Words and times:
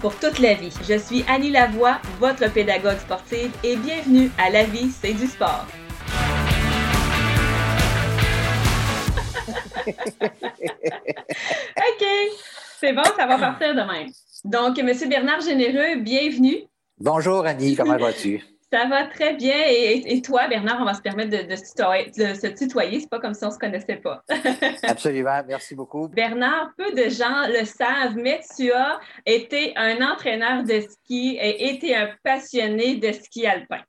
pour 0.00 0.16
toute 0.16 0.40
la 0.40 0.54
vie. 0.54 0.72
Je 0.88 0.98
suis 0.98 1.24
Annie 1.28 1.50
Lavoie, 1.50 2.00
votre 2.18 2.52
pédagogue 2.52 2.98
sportive, 2.98 3.52
et 3.62 3.76
bienvenue 3.76 4.30
à 4.36 4.50
La 4.50 4.64
vie, 4.64 4.90
c'est 4.90 5.12
du 5.12 5.26
sport. 5.26 5.66
OK, 9.86 9.94
c'est 12.80 12.92
bon, 12.92 13.02
ça 13.16 13.26
va 13.26 13.38
partir 13.38 13.74
de 13.74 13.80
même. 13.80 14.08
Donc, 14.44 14.78
M. 14.78 14.92
Bernard 15.08 15.40
Généreux, 15.40 16.00
bienvenue. 16.00 16.64
Bonjour 16.98 17.46
Annie, 17.46 17.76
comment 17.76 17.96
vas-tu? 17.96 18.42
Ça 18.72 18.86
va 18.86 19.06
très 19.06 19.34
bien. 19.34 19.56
Et, 19.66 20.22
toi, 20.22 20.46
Bernard, 20.46 20.80
on 20.80 20.84
va 20.84 20.94
se 20.94 21.02
permettre 21.02 21.30
de, 21.30 21.56
se 21.56 22.46
tutoyer. 22.46 23.00
C'est 23.00 23.10
pas 23.10 23.18
comme 23.18 23.34
si 23.34 23.44
on 23.44 23.48
ne 23.48 23.52
se 23.52 23.58
connaissait 23.58 23.96
pas. 23.96 24.22
Absolument. 24.84 25.42
Merci 25.46 25.74
beaucoup. 25.74 26.08
Bernard, 26.08 26.70
peu 26.76 26.92
de 26.92 27.08
gens 27.08 27.48
le 27.48 27.64
savent, 27.64 28.16
mais 28.16 28.40
tu 28.56 28.70
as 28.72 29.00
été 29.26 29.72
un 29.76 30.00
entraîneur 30.00 30.62
de 30.62 30.80
ski 30.80 31.36
et 31.40 31.70
été 31.70 31.96
un 31.96 32.10
passionné 32.22 32.96
de 32.96 33.10
ski 33.10 33.46
alpin. 33.46 33.80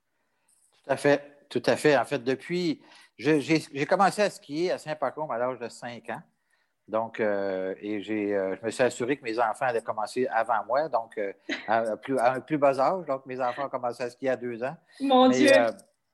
Tout 0.84 0.92
à 0.92 0.98
fait. 0.98 1.32
Tout 1.52 1.64
à 1.66 1.76
fait. 1.76 1.98
En 1.98 2.06
fait, 2.06 2.24
depuis, 2.24 2.82
j'ai 3.18 3.86
commencé 3.86 4.22
à 4.22 4.30
skier 4.30 4.72
à 4.72 4.78
Saint-Pacôme 4.78 5.30
à 5.30 5.38
l'âge 5.38 5.60
de 5.60 5.68
5 5.68 6.10
ans. 6.10 6.22
Donc, 6.88 7.20
euh, 7.20 7.74
et 7.80 7.98
euh, 8.00 8.56
je 8.60 8.66
me 8.66 8.70
suis 8.70 8.84
assuré 8.84 9.18
que 9.18 9.24
mes 9.24 9.40
enfants 9.40 9.66
allaient 9.66 9.82
commencer 9.82 10.28
avant 10.28 10.66
moi, 10.66 10.90
donc 10.90 11.18
euh, 11.18 11.32
à, 11.68 11.84
un 11.92 12.42
plus 12.42 12.58
bas 12.58 12.80
âge. 12.80 13.06
Donc, 13.06 13.26
mes 13.26 13.40
enfants 13.40 13.66
ont 13.66 13.70
commencé 13.70 14.04
à 14.04 14.10
skier 14.10 14.30
à 14.30 14.36
deux 14.36 14.62
ans. 14.64 14.76
Mon 15.00 15.30
Dieu! 15.30 15.50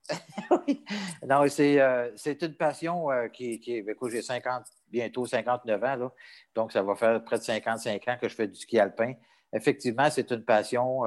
oui. 0.68 0.86
Non, 1.28 1.46
c'est 1.50 2.42
une 2.42 2.56
passion 2.56 3.08
qui, 3.34 3.60
qui 3.60 3.82
ben, 3.82 3.94
écoute, 3.94 4.12
j'ai 4.12 4.22
50, 4.22 4.64
bientôt 4.88 5.26
59 5.26 5.84
ans, 5.84 5.96
là, 5.96 6.12
donc 6.56 6.72
ça 6.72 6.82
va 6.82 6.96
faire 6.96 7.22
près 7.26 7.40
de 7.40 7.44
55 7.44 8.08
ans 8.08 8.18
que 8.22 8.30
je 8.30 8.36
fais 8.36 8.48
du 8.48 8.56
ski 8.56 8.80
alpin. 8.80 9.14
Effectivement, 9.52 10.10
c'est 10.10 10.32
une 10.32 10.46
passion 10.46 11.02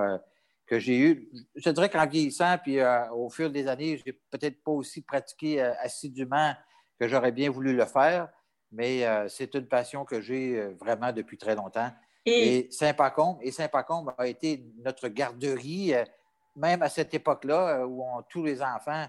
que 0.67 0.79
j'ai 0.79 0.99
eue. 0.99 1.31
Je 1.55 1.71
dirais 1.71 1.89
qu'en 1.89 2.07
vieillissant, 2.07 2.59
puis 2.63 2.79
au 3.13 3.31
fur 3.31 3.49
des 3.51 3.69
années, 3.69 3.97
je 3.97 4.03
n'ai 4.05 4.13
peut-être 4.31 4.63
pas 4.63 4.73
aussi 4.73 5.01
pratiqué 5.01 5.63
assidûment 5.63 6.53
que 6.99 7.09
j'aurais 7.09 7.33
bien 7.33 7.51
voulu 7.51 7.75
le 7.75 7.87
faire 7.87 8.29
mais 8.73 9.05
euh, 9.05 9.29
c'est 9.29 9.55
une 9.55 9.67
passion 9.67 10.05
que 10.05 10.21
j'ai 10.21 10.57
euh, 10.57 10.75
vraiment 10.79 11.13
depuis 11.13 11.37
très 11.37 11.55
longtemps. 11.55 11.91
Et, 12.27 12.69
Saint-Pacombe, 12.71 13.39
et 13.41 13.51
Saint-Pacombe 13.51 14.13
a 14.17 14.27
été 14.27 14.65
notre 14.85 15.09
garderie, 15.09 15.95
euh, 15.95 16.05
même 16.55 16.83
à 16.83 16.89
cette 16.89 17.13
époque-là, 17.15 17.87
où 17.87 18.05
tous 18.29 18.45
les 18.45 18.63
enfants 18.63 19.07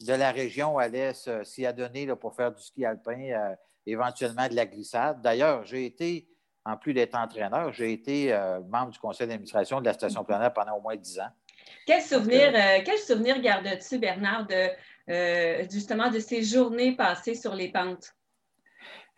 de 0.00 0.12
la 0.12 0.30
région 0.30 0.78
allaient 0.78 1.12
s'y 1.44 1.64
adonner 1.64 2.06
pour 2.16 2.34
faire 2.34 2.52
du 2.52 2.62
ski 2.62 2.84
alpin, 2.84 3.54
éventuellement 3.86 4.48
de 4.48 4.54
la 4.54 4.66
glissade. 4.66 5.22
D'ailleurs, 5.22 5.64
j'ai 5.64 5.86
été, 5.86 6.28
en 6.64 6.76
plus 6.76 6.92
d'être 6.92 7.14
entraîneur, 7.14 7.72
j'ai 7.72 7.92
été 7.92 8.36
membre 8.68 8.90
du 8.90 8.98
conseil 8.98 9.28
d'administration 9.28 9.80
de 9.80 9.86
la 9.86 9.92
station 9.92 10.24
planaire 10.24 10.52
pendant 10.52 10.76
au 10.76 10.80
moins 10.80 10.96
dix 10.96 11.20
ans. 11.20 11.30
Quel 11.86 12.02
souvenir, 12.02 12.52
quel 12.84 12.98
souvenir 12.98 13.40
gardes-tu, 13.40 13.98
Bernard, 13.98 14.46
de, 14.46 15.70
justement 15.70 16.10
de 16.10 16.18
ces 16.18 16.42
journées 16.42 16.96
passées 16.96 17.36
sur 17.36 17.54
les 17.54 17.70
pentes? 17.70 18.12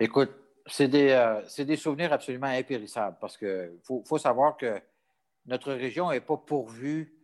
Écoute, 0.00 0.32
c'est 0.66 0.88
des, 0.88 1.10
euh, 1.10 1.64
des, 1.64 1.76
souvenirs 1.76 2.12
absolument 2.12 2.48
impérissables 2.48 3.16
parce 3.20 3.36
qu'il 3.36 3.78
faut, 3.82 4.18
savoir 4.18 4.56
que 4.56 4.80
notre 5.46 5.72
région 5.72 6.10
n'est 6.10 6.20
pas 6.20 6.36
pourvue, 6.36 7.14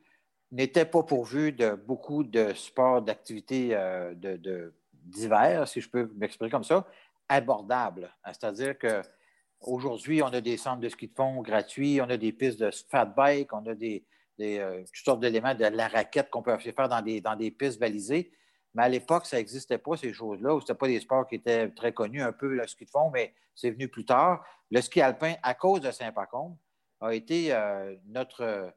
n'était 0.52 0.84
pas 0.84 1.02
pourvue 1.02 1.52
de 1.52 1.72
beaucoup 1.74 2.22
de 2.22 2.52
sports, 2.54 3.02
d'activités 3.02 3.70
euh, 3.72 4.14
de, 4.14 4.72
d'hiver, 4.92 5.66
si 5.66 5.80
je 5.80 5.88
peux 5.88 6.10
m'exprimer 6.16 6.50
comme 6.50 6.64
ça, 6.64 6.86
abordables. 7.28 8.14
C'est-à-dire 8.26 8.76
qu'aujourd'hui, 8.78 10.22
on 10.22 10.26
a 10.26 10.40
des 10.40 10.56
centres 10.56 10.80
de 10.80 10.88
ski 10.88 11.08
de 11.08 11.14
fond 11.14 11.40
gratuits, 11.42 12.00
on 12.00 12.10
a 12.10 12.16
des 12.16 12.32
pistes 12.32 12.60
de 12.60 12.70
fat 12.88 13.06
bike, 13.06 13.52
on 13.52 13.66
a 13.66 13.74
des, 13.74 14.04
euh, 14.40 14.84
toutes 14.84 15.04
sortes 15.04 15.20
d'éléments 15.20 15.54
de 15.54 15.64
la 15.64 15.88
raquette 15.88 16.30
qu'on 16.30 16.42
peut 16.42 16.56
faire 16.58 16.88
dans 16.88 17.02
des, 17.02 17.20
dans 17.20 17.36
des 17.36 17.50
pistes 17.50 17.80
balisées. 17.80 18.30
Mais 18.74 18.84
à 18.84 18.88
l'époque, 18.88 19.26
ça 19.26 19.36
n'existait 19.36 19.78
pas, 19.78 19.96
ces 19.96 20.12
choses-là. 20.12 20.58
Ce 20.66 20.72
pas 20.72 20.86
des 20.86 21.00
sports 21.00 21.26
qui 21.26 21.36
étaient 21.36 21.70
très 21.70 21.92
connus, 21.92 22.22
un 22.22 22.32
peu 22.32 22.48
le 22.48 22.66
ski 22.66 22.84
de 22.84 22.90
fond, 22.90 23.10
mais 23.10 23.34
c'est 23.54 23.70
venu 23.70 23.88
plus 23.88 24.04
tard. 24.04 24.44
Le 24.70 24.80
ski 24.80 25.00
alpin, 25.00 25.34
à 25.42 25.54
cause 25.54 25.80
de 25.80 25.90
Saint-Pacombe, 25.90 26.56
a 27.00 27.14
été 27.14 27.52
euh, 27.52 27.96
notre, 28.06 28.72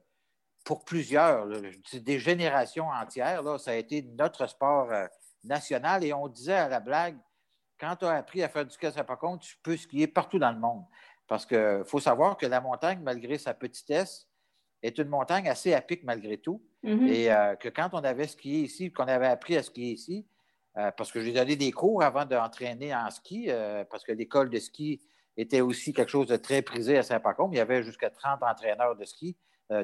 pour 0.64 0.84
plusieurs, 0.84 1.46
des 1.92 2.18
générations 2.18 2.88
entières, 2.88 3.42
là, 3.42 3.58
ça 3.58 3.72
a 3.72 3.74
été 3.74 4.02
notre 4.02 4.46
sport 4.46 4.90
euh, 4.90 5.06
national. 5.44 6.02
Et 6.04 6.12
on 6.12 6.26
disait 6.28 6.54
à 6.54 6.68
la 6.68 6.80
blague, 6.80 7.16
quand 7.78 7.96
tu 7.96 8.04
as 8.06 8.12
appris 8.12 8.42
à 8.42 8.48
faire 8.48 8.64
du 8.64 8.72
ski 8.72 8.86
à 8.86 8.92
Saint-Pacombe, 8.92 9.40
tu 9.40 9.56
peux 9.62 9.76
skier 9.76 10.06
partout 10.06 10.38
dans 10.38 10.52
le 10.52 10.58
monde. 10.58 10.84
Parce 11.26 11.46
qu'il 11.46 11.82
faut 11.86 12.00
savoir 12.00 12.36
que 12.36 12.46
la 12.46 12.60
montagne, 12.60 13.00
malgré 13.02 13.38
sa 13.38 13.54
petitesse, 13.54 14.28
est 14.82 14.98
une 14.98 15.08
montagne 15.08 15.48
assez 15.48 15.72
à 15.72 15.80
pic 15.80 16.02
malgré 16.04 16.38
tout. 16.38 16.62
Mm-hmm. 16.84 17.08
Et 17.08 17.32
euh, 17.32 17.56
que 17.56 17.68
quand 17.68 17.88
on 17.92 18.04
avait 18.04 18.26
skié 18.26 18.60
ici, 18.60 18.92
qu'on 18.92 19.04
avait 19.04 19.26
appris 19.26 19.56
à 19.56 19.62
skier 19.62 19.92
ici, 19.92 20.26
euh, 20.76 20.90
parce 20.96 21.10
que 21.10 21.20
j'ai 21.20 21.32
donné 21.32 21.56
des 21.56 21.72
cours 21.72 22.02
avant 22.02 22.26
d'entraîner 22.26 22.94
en 22.94 23.10
ski, 23.10 23.46
euh, 23.48 23.84
parce 23.90 24.04
que 24.04 24.12
l'école 24.12 24.50
de 24.50 24.58
ski 24.58 25.00
était 25.36 25.62
aussi 25.62 25.92
quelque 25.92 26.10
chose 26.10 26.26
de 26.26 26.36
très 26.36 26.62
prisé 26.62 26.98
à 26.98 27.02
Saint-Pacôme. 27.02 27.54
Il 27.54 27.56
y 27.56 27.60
avait 27.60 27.82
jusqu'à 27.82 28.10
30 28.10 28.42
entraîneurs 28.42 28.94
de 28.96 29.04
ski, 29.04 29.36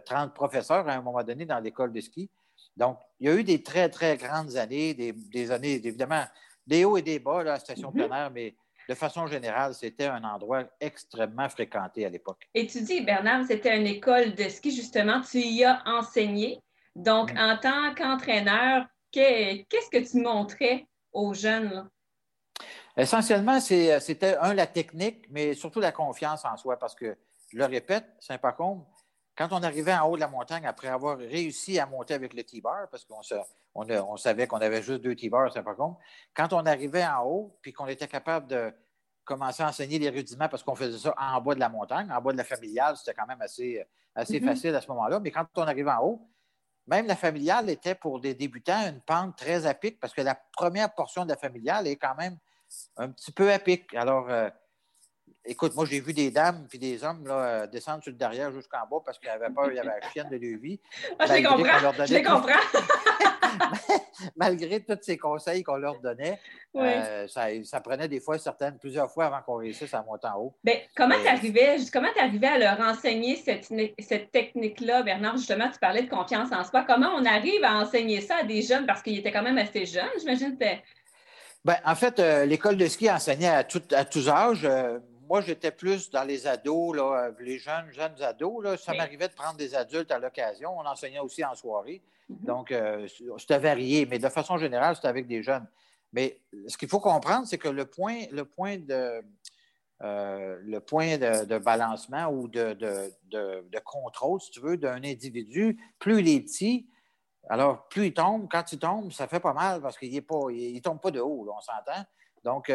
30 0.05 0.35
professeurs 0.35 0.89
à 0.89 0.93
un 0.93 1.01
moment 1.01 1.25
donné 1.25 1.45
dans 1.47 1.59
l'école 1.59 1.93
de 1.93 2.01
ski. 2.01 2.31
Donc, 2.77 2.99
il 3.19 3.27
y 3.27 3.31
a 3.31 3.35
eu 3.35 3.43
des 3.43 3.63
très, 3.63 3.89
très 3.89 4.17
grandes 4.17 4.57
années, 4.57 4.95
des, 4.95 5.51
années, 5.51 5.75
évidemment, 5.75 6.23
des 6.67 6.85
hauts 6.85 6.97
et 6.97 7.03
des 7.03 7.19
bas 7.19 7.41
à 7.41 7.45
la 7.45 7.59
station 7.59 7.91
plein 7.91 8.31
mais 8.31 8.55
de 8.89 8.95
façon 8.95 9.27
générale, 9.27 9.75
c'était 9.75 10.07
un 10.07 10.23
endroit 10.23 10.65
extrêmement 10.81 11.49
fréquenté 11.49 12.05
à 12.05 12.09
l'époque. 12.09 12.49
Et 12.55 12.67
tu 12.67 12.83
dis, 12.83 13.01
Bernard, 13.01 13.45
c'était 13.47 13.77
une 13.77 13.87
école 13.87 14.35
de 14.35 14.49
ski, 14.49 14.71
justement, 14.71 15.21
tu 15.21 15.39
y 15.39 15.65
as 15.65 15.83
enseigné. 15.87 16.61
Donc, 16.97 17.33
en 17.37 17.57
tant 17.57 17.95
qu'entraîneur, 17.95 18.87
qu'est-ce 19.13 19.91
que 19.91 20.11
tu 20.11 20.23
montrais 20.23 20.87
aux 21.13 21.35
jeunes? 21.35 21.89
Essentiellement, 22.97 23.61
c'était, 23.61 24.37
un, 24.39 24.55
la 24.55 24.67
technique, 24.67 25.27
mais 25.31 25.55
surtout 25.55 25.81
la 25.81 25.93
confiance 25.93 26.45
en 26.45 26.57
soi, 26.57 26.79
parce 26.79 26.95
que, 26.95 27.17
je 27.49 27.59
le 27.59 27.65
répète, 27.65 28.05
Saint-Pacôme, 28.21 28.85
quand 29.37 29.49
on 29.53 29.63
arrivait 29.63 29.95
en 29.95 30.09
haut 30.09 30.17
de 30.17 30.21
la 30.21 30.29
montagne, 30.29 30.67
après 30.67 30.89
avoir 30.89 31.17
réussi 31.17 31.79
à 31.79 31.87
monter 31.87 32.15
avec 32.15 32.35
le 32.35 32.45
T-bar, 32.45 32.89
parce 32.91 33.05
qu'on 33.05 33.23
on, 33.75 34.17
savait 34.17 34.47
qu'on 34.47 34.59
avait 34.59 34.83
juste 34.83 35.01
deux 35.01 35.17
T-bars 35.17 35.47
à 35.47 35.51
Saint-Pacôme, 35.51 35.97
quand 36.35 36.53
on 36.53 36.67
arrivait 36.67 37.07
en 37.07 37.25
haut, 37.25 37.59
puis 37.63 37.73
qu'on 37.73 37.87
était 37.87 38.07
capable 38.07 38.47
de 38.49 38.73
commencer 39.25 39.63
à 39.63 39.69
enseigner 39.69 39.99
les 39.99 40.11
rudiments, 40.11 40.49
parce 40.49 40.63
qu'on 40.63 40.75
faisait 40.75 40.99
ça 40.99 41.15
en 41.17 41.41
bas 41.41 41.55
de 41.55 41.61
la 41.61 41.69
montagne, 41.69 42.11
en 42.13 42.21
bas 42.21 42.33
de 42.33 42.37
la 42.37 42.45
familiale, 42.45 42.97
c'était 42.97 43.15
quand 43.15 43.27
même 43.27 43.41
assez, 43.41 43.83
assez 44.15 44.41
mm-hmm. 44.41 44.45
facile 44.45 44.75
à 44.75 44.81
ce 44.81 44.89
moment-là, 44.89 45.21
mais 45.21 45.31
quand 45.31 45.47
on 45.57 45.63
arrivait 45.63 45.91
en 45.91 46.05
haut, 46.05 46.29
même 46.87 47.07
la 47.07 47.17
familiale 47.17 47.71
était 47.71 47.95
pour 47.95 48.21
des 48.21 48.35
débutants 48.35 48.87
une 48.89 49.01
pente 49.01 49.37
très 49.37 49.67
à 49.67 49.75
parce 50.01 50.13
que 50.13 50.23
la 50.23 50.35
première 50.35 50.95
portion 50.95 51.25
de 51.25 51.31
la 51.31 51.37
familiale 51.37 51.87
est 51.87 51.97
quand 51.97 52.15
même 52.17 52.39
un 52.97 53.11
petit 53.11 53.33
peu 53.33 53.51
à. 53.51 53.95
Alors, 53.95 54.29
euh, 54.31 54.49
Écoute, 55.45 55.75
moi, 55.75 55.85
j'ai 55.85 56.01
vu 56.01 56.13
des 56.13 56.31
dames 56.31 56.67
puis 56.69 56.79
des 56.79 57.03
hommes 57.05 57.27
là, 57.27 57.35
euh, 57.35 57.67
descendre 57.67 58.03
sur 58.03 58.13
le 58.13 58.19
derrière 58.19 58.53
jusqu'en 58.53 58.87
bas 58.91 58.99
parce 59.05 59.19
qu'ils 59.19 59.29
avaient 59.31 59.51
peur, 59.51 59.71
il 59.71 59.77
y 59.77 59.79
avait 59.79 60.01
la 60.01 60.11
chienne 60.11 60.29
de 60.31 60.37
Lévis. 60.37 60.81
Ah, 61.19 61.27
je 61.27 61.33
les 61.35 61.43
comprends. 61.43 62.07
Je 62.07 62.15
les 62.15 62.23
comprends. 62.23 62.61
malgré 64.37 64.81
tous 64.81 64.99
ces 65.03 65.17
conseils 65.17 65.63
qu'on 65.63 65.77
leur 65.77 66.01
donnait, 66.01 66.39
euh, 66.77 67.27
ça, 67.29 67.81
prenait 67.81 68.09
des 68.09 68.21
fois, 68.21 68.39
certaines, 68.39 68.79
plusieurs 68.79 69.11
fois 69.11 69.27
avant 69.27 69.43
qu'on 69.43 69.57
réussisse 69.57 69.93
à 69.95 70.03
monter 70.03 70.29
en 70.29 70.39
haut. 70.39 70.55
Bien, 70.63 70.77
comment 70.97 71.17
tu 71.21 71.29
arrivais, 71.29 71.77
arrivais 72.19 72.47
à 72.47 72.59
leur 72.59 72.81
enseigner 72.81 73.37
cette, 73.37 73.69
cette 73.99 74.31
technique-là, 74.31 75.03
Bernard? 75.03 75.37
Justement, 75.37 75.69
tu 75.71 75.79
parlais 75.79 76.03
de 76.03 76.11
confiance 76.11 76.53
en 76.53 76.65
soi. 76.65 76.85
Comment 76.87 77.11
on 77.17 77.25
arrive 77.25 77.65
à 77.65 77.79
enseigner 77.79 78.21
ça 78.21 78.37
à 78.41 78.45
des 78.45 78.63
jeunes? 78.63 78.87
Parce 78.87 79.03
qu'ils 79.03 79.19
étaient 79.19 79.33
quand 79.33 79.43
même 79.43 79.59
assez 79.59 79.87
jeunes, 79.87 80.11
j'imagine? 80.19 80.57
Ben, 81.65 81.77
en 81.85 81.95
fait, 81.95 82.19
euh, 82.19 82.47
l'école 82.47 82.77
de 82.77 82.87
ski 82.87 83.11
enseignait 83.11 83.49
à, 83.49 83.67
à 83.93 84.05
tous 84.05 84.29
âges 84.29 84.69
moi, 85.31 85.41
j'étais 85.43 85.71
plus 85.71 86.11
dans 86.11 86.25
les 86.25 86.49
ados, 86.49 86.97
là, 86.97 87.31
les 87.39 87.57
jeunes, 87.57 87.89
jeunes 87.93 88.21
ados. 88.21 88.65
Là, 88.65 88.77
ça 88.77 88.93
m'arrivait 88.95 89.29
de 89.29 89.33
prendre 89.33 89.57
des 89.57 89.77
adultes 89.77 90.11
à 90.11 90.19
l'occasion. 90.19 90.77
On 90.77 90.85
enseignait 90.85 91.21
aussi 91.21 91.45
en 91.45 91.55
soirée. 91.55 92.03
Mm-hmm. 92.29 92.45
Donc, 92.47 92.73
euh, 92.73 93.07
c'était 93.39 93.61
varié, 93.61 94.07
mais 94.07 94.19
de 94.19 94.29
façon 94.29 94.59
générale, 94.59 94.97
c'était 94.97 95.07
avec 95.07 95.29
des 95.29 95.45
jeunes. 95.45 95.69
Mais 96.13 96.41
ce 96.67 96.77
qu'il 96.77 96.89
faut 96.89 96.99
comprendre, 96.99 97.47
c'est 97.47 97.59
que 97.59 97.69
le 97.69 97.87
point, 97.87 98.25
le 98.33 98.45
point 98.45 98.79
de, 98.79 99.23
le 100.01 100.79
point 100.81 101.17
de, 101.17 101.59
balancement 101.59 102.27
ou 102.27 102.49
de, 102.49 102.73
de, 102.73 103.79
contrôle, 103.85 104.41
si 104.41 104.51
tu 104.51 104.59
veux, 104.59 104.79
d'un 104.79 105.05
individu, 105.05 105.79
plus 106.01 106.19
il 106.19 106.29
est 106.29 106.41
petit, 106.41 106.89
alors 107.49 107.87
plus 107.87 108.07
il 108.07 108.15
tombe, 108.15 108.49
quand 108.51 108.73
il 108.73 108.81
tombe, 108.81 109.13
ça 109.13 109.29
fait 109.29 109.39
pas 109.39 109.53
mal 109.53 109.81
parce 109.81 109.97
qu'il 109.97 110.13
ne 110.13 110.81
tombe 110.81 111.01
pas 111.01 111.13
de 111.13 111.21
haut, 111.21 111.47
on 111.57 111.61
s'entend. 111.61 112.05
Donc, 112.43 112.69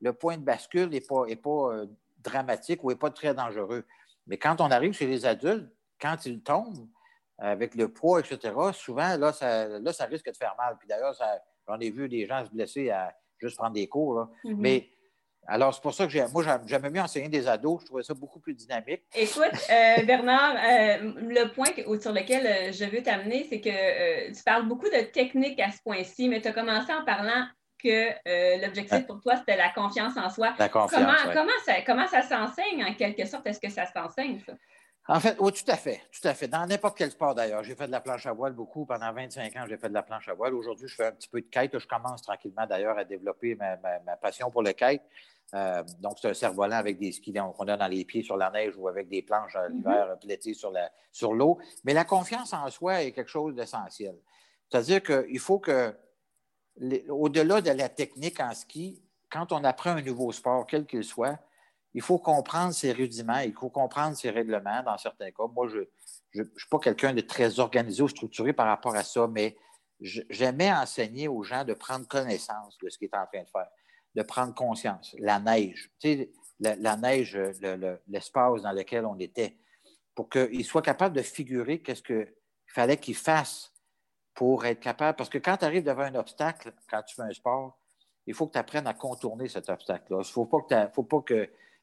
le 0.00 0.12
point 0.12 0.36
de 0.36 0.42
bascule 0.42 0.88
n'est 0.88 1.00
pas, 1.00 1.24
est 1.26 1.36
pas 1.36 1.84
dramatique 2.18 2.82
ou 2.84 2.90
n'est 2.90 2.96
pas 2.96 3.10
très 3.10 3.34
dangereux. 3.34 3.84
Mais 4.26 4.38
quand 4.38 4.60
on 4.60 4.70
arrive 4.70 4.92
chez 4.92 5.06
les 5.06 5.26
adultes, 5.26 5.68
quand 6.00 6.26
ils 6.26 6.42
tombent, 6.42 6.88
avec 7.38 7.74
le 7.74 7.88
poids, 7.88 8.20
etc., 8.20 8.54
souvent, 8.72 9.16
là, 9.16 9.32
ça, 9.32 9.66
là, 9.66 9.92
ça 9.92 10.04
risque 10.04 10.30
de 10.30 10.36
faire 10.36 10.54
mal. 10.56 10.76
Puis 10.78 10.88
d'ailleurs, 10.88 11.14
j'en 11.66 11.78
ai 11.80 11.90
vu 11.90 12.08
des 12.08 12.26
gens 12.26 12.44
se 12.44 12.50
blesser 12.50 12.90
à 12.90 13.14
juste 13.38 13.56
prendre 13.56 13.74
des 13.74 13.88
cours. 13.88 14.28
Mm-hmm. 14.44 14.56
Mais 14.56 14.88
alors, 15.46 15.74
c'est 15.74 15.82
pour 15.82 15.92
ça 15.92 16.06
que 16.06 16.32
moi, 16.32 16.60
j'aimais 16.66 16.90
mieux 16.90 17.00
enseigner 17.00 17.28
des 17.28 17.46
ados. 17.46 17.80
Je 17.80 17.86
trouvais 17.86 18.02
ça 18.02 18.14
beaucoup 18.14 18.40
plus 18.40 18.54
dynamique. 18.54 19.02
Écoute, 19.14 19.44
euh, 19.70 20.02
Bernard, 20.06 20.54
euh, 20.54 21.12
le 21.18 21.52
point 21.52 21.66
sur 22.00 22.12
lequel 22.12 22.46
euh, 22.46 22.72
je 22.72 22.84
veux 22.84 23.02
t'amener, 23.02 23.46
c'est 23.48 23.60
que 23.60 24.32
tu 24.32 24.42
parles 24.42 24.66
beaucoup 24.66 24.88
de 24.88 25.02
technique 25.12 25.60
à 25.60 25.70
ce 25.70 25.82
point-ci, 25.82 26.28
mais 26.28 26.40
tu 26.40 26.48
as 26.48 26.52
commencé 26.52 26.92
en 26.92 27.04
parlant 27.04 27.46
que 27.84 28.64
l'objectif 28.64 29.06
pour 29.06 29.20
toi, 29.20 29.36
c'était 29.36 29.56
la 29.56 29.70
confiance 29.70 30.16
en 30.16 30.30
soi. 30.30 30.54
La 30.58 30.68
confiance, 30.68 31.00
comment, 31.00 31.32
comment 31.34 31.58
ça, 31.64 31.82
comment 31.84 32.06
ça 32.06 32.22
s'enseigne 32.22 32.84
en 32.84 32.94
quelque 32.94 33.26
sorte? 33.26 33.46
Est-ce 33.46 33.60
que 33.60 33.70
ça 33.70 33.86
s'enseigne, 33.86 34.40
ça? 34.44 34.54
En 35.06 35.20
fait, 35.20 35.36
oui, 35.38 35.52
tout 35.52 35.70
à 35.70 35.76
fait. 35.76 36.00
Tout 36.10 36.26
à 36.26 36.32
fait. 36.32 36.48
Dans 36.48 36.64
n'importe 36.66 36.96
quel 36.96 37.10
sport, 37.10 37.34
d'ailleurs. 37.34 37.62
J'ai 37.62 37.74
fait 37.74 37.86
de 37.86 37.92
la 37.92 38.00
planche 38.00 38.24
à 38.24 38.32
voile 38.32 38.54
beaucoup. 38.54 38.86
Pendant 38.86 39.12
25 39.12 39.54
ans, 39.56 39.64
j'ai 39.68 39.76
fait 39.76 39.90
de 39.90 39.94
la 39.94 40.02
planche 40.02 40.28
à 40.28 40.34
voile. 40.34 40.54
Aujourd'hui, 40.54 40.88
je 40.88 40.94
fais 40.94 41.06
un 41.06 41.12
petit 41.12 41.28
peu 41.28 41.42
de 41.42 41.46
kite. 41.46 41.78
Je 41.78 41.86
commence 41.86 42.22
tranquillement, 42.22 42.66
d'ailleurs, 42.66 42.96
à 42.96 43.04
développer 43.04 43.54
ma, 43.54 44.16
passion 44.16 44.50
pour 44.50 44.62
le 44.62 44.72
kite. 44.72 45.02
Euh, 45.52 45.82
donc, 46.00 46.18
c'est 46.20 46.30
un 46.30 46.34
cerf-volant 46.34 46.76
avec 46.76 46.98
des 46.98 47.12
skis 47.12 47.34
qu'on 47.34 47.68
a 47.68 47.76
dans 47.76 47.86
les 47.86 48.06
pieds 48.06 48.22
sur 48.22 48.38
la 48.38 48.50
neige 48.50 48.72
ou 48.78 48.88
avec 48.88 49.08
des 49.08 49.20
planches 49.20 49.54
à 49.56 49.68
l'hiver 49.68 50.16
mm 50.16 50.88
sur 51.12 51.34
l'eau. 51.34 51.58
Mais 51.84 51.92
la 51.92 52.04
confiance 52.04 52.54
en 52.54 52.68
soi 52.70 53.02
est 53.02 53.12
quelque 53.12 53.30
chose 53.30 53.54
d'essentiel. 53.54 54.16
C'est-à-dire 54.70 55.02
qu'il 55.02 55.38
faut 55.38 55.58
que, 55.58 55.94
au-delà 57.08 57.60
de 57.60 57.70
la 57.70 57.88
technique 57.88 58.40
en 58.40 58.52
ski, 58.54 59.02
quand 59.30 59.52
on 59.52 59.64
apprend 59.64 59.90
un 59.90 60.02
nouveau 60.02 60.32
sport, 60.32 60.66
quel 60.66 60.86
qu'il 60.86 61.04
soit, 61.04 61.38
il 61.94 62.02
faut 62.02 62.18
comprendre 62.18 62.72
ses 62.72 62.92
rudiments, 62.92 63.38
il 63.38 63.52
faut 63.52 63.70
comprendre 63.70 64.16
ses 64.16 64.30
règlements 64.30 64.82
dans 64.82 64.98
certains 64.98 65.30
cas. 65.30 65.44
Moi, 65.52 65.68
je 65.68 65.78
ne 66.34 66.44
suis 66.56 66.68
pas 66.68 66.78
quelqu'un 66.78 67.14
de 67.14 67.20
très 67.20 67.60
organisé 67.60 68.02
ou 68.02 68.08
structuré 68.08 68.52
par 68.52 68.66
rapport 68.66 68.94
à 68.96 69.04
ça, 69.04 69.28
mais 69.28 69.56
j'aimais 70.00 70.72
enseigner 70.72 71.28
aux 71.28 71.42
gens 71.44 71.64
de 71.64 71.74
prendre 71.74 72.06
connaissance 72.06 72.76
de 72.82 72.88
ce 72.88 72.98
qu'ils 72.98 73.08
est 73.08 73.16
en 73.16 73.26
train 73.26 73.42
de 73.42 73.48
faire, 73.48 73.68
de 74.14 74.22
prendre 74.22 74.54
conscience. 74.54 75.14
La 75.18 75.38
neige, 75.38 75.90
tu 76.00 76.28
la, 76.60 76.96
neige, 76.96 77.36
l'espace 78.08 78.62
dans 78.62 78.72
lequel 78.72 79.04
on 79.04 79.18
était, 79.18 79.56
pour 80.14 80.28
qu'ils 80.28 80.64
soient 80.64 80.82
capables 80.82 81.16
de 81.16 81.22
figurer 81.22 81.82
qu'est-ce 81.82 82.02
qu'il 82.02 82.32
fallait 82.66 82.96
qu'ils 82.96 83.16
fassent 83.16 83.72
pour 84.34 84.64
être 84.66 84.80
capable. 84.80 85.16
Parce 85.16 85.30
que 85.30 85.38
quand 85.38 85.56
tu 85.56 85.64
arrives 85.64 85.84
devant 85.84 86.02
un 86.02 86.14
obstacle, 86.16 86.72
quand 86.90 87.02
tu 87.02 87.14
fais 87.14 87.22
un 87.22 87.32
sport, 87.32 87.78
il 88.26 88.34
faut 88.34 88.46
que 88.46 88.52
tu 88.52 88.58
apprennes 88.58 88.86
à 88.86 88.94
contourner 88.94 89.48
cet 89.48 89.68
obstacle-là. 89.68 90.16
Il 90.16 90.20
ne 90.20 90.24
faut 90.24 90.46
pas 90.46 90.60
que 90.60 90.74
ne 90.74 90.86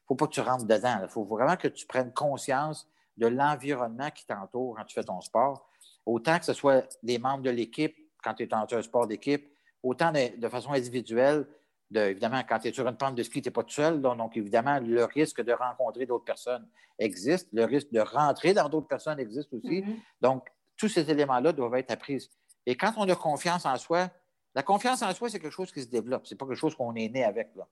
faut 0.06 0.14
pas 0.14 0.26
que 0.26 0.32
tu 0.32 0.40
rentres 0.40 0.66
dedans. 0.66 0.98
Il 1.02 1.08
faut 1.08 1.24
vraiment 1.24 1.56
que 1.56 1.68
tu 1.68 1.86
prennes 1.86 2.12
conscience 2.12 2.88
de 3.16 3.26
l'environnement 3.26 4.10
qui 4.10 4.26
t'entoure 4.26 4.76
quand 4.76 4.84
tu 4.84 4.94
fais 4.94 5.04
ton 5.04 5.20
sport. 5.20 5.68
Autant 6.04 6.38
que 6.38 6.44
ce 6.44 6.52
soit 6.52 6.84
des 7.02 7.18
membres 7.18 7.42
de 7.42 7.50
l'équipe 7.50 7.96
quand 8.22 8.34
tu 8.34 8.44
es 8.44 8.46
dans 8.46 8.66
un 8.70 8.82
sport 8.82 9.06
d'équipe, 9.06 9.48
autant 9.82 10.12
de, 10.12 10.48
façon 10.48 10.72
individuelle. 10.72 11.46
évidemment, 11.92 12.42
quand 12.48 12.58
tu 12.60 12.68
es 12.68 12.72
sur 12.72 12.86
une 12.86 12.96
pente 12.96 13.14
de 13.14 13.22
ski, 13.22 13.42
tu 13.42 13.48
n'es 13.48 13.52
pas 13.52 13.62
tout 13.62 13.74
seul. 13.74 14.00
Donc, 14.00 14.36
évidemment, 14.36 14.78
le 14.80 15.04
risque 15.04 15.42
de 15.42 15.52
rencontrer 15.52 16.06
d'autres 16.06 16.24
personnes 16.24 16.66
existe. 16.98 17.48
Le 17.52 17.64
risque 17.64 17.90
de 17.92 18.00
rentrer 18.00 18.54
dans 18.54 18.68
d'autres 18.68 18.86
personnes 18.86 19.18
existe 19.18 19.52
aussi. 19.52 19.82
Mm-hmm. 19.82 19.96
Donc, 20.20 20.48
tous 20.76 20.88
ces 20.88 21.08
éléments-là 21.10 21.52
doivent 21.52 21.74
être 21.74 21.90
appris. 21.90 22.28
Et 22.66 22.76
quand 22.76 22.92
on 22.96 23.08
a 23.08 23.14
confiance 23.14 23.66
en 23.66 23.76
soi, 23.76 24.08
la 24.54 24.62
confiance 24.62 25.02
en 25.02 25.12
soi, 25.14 25.28
c'est 25.30 25.40
quelque 25.40 25.52
chose 25.52 25.72
qui 25.72 25.82
se 25.82 25.88
développe. 25.88 26.26
Ce 26.26 26.34
n'est 26.34 26.38
pas 26.38 26.46
quelque 26.46 26.58
chose 26.58 26.74
qu'on 26.74 26.94
est 26.94 27.08
né 27.08 27.24
avec. 27.24 27.50
Là. 27.56 27.66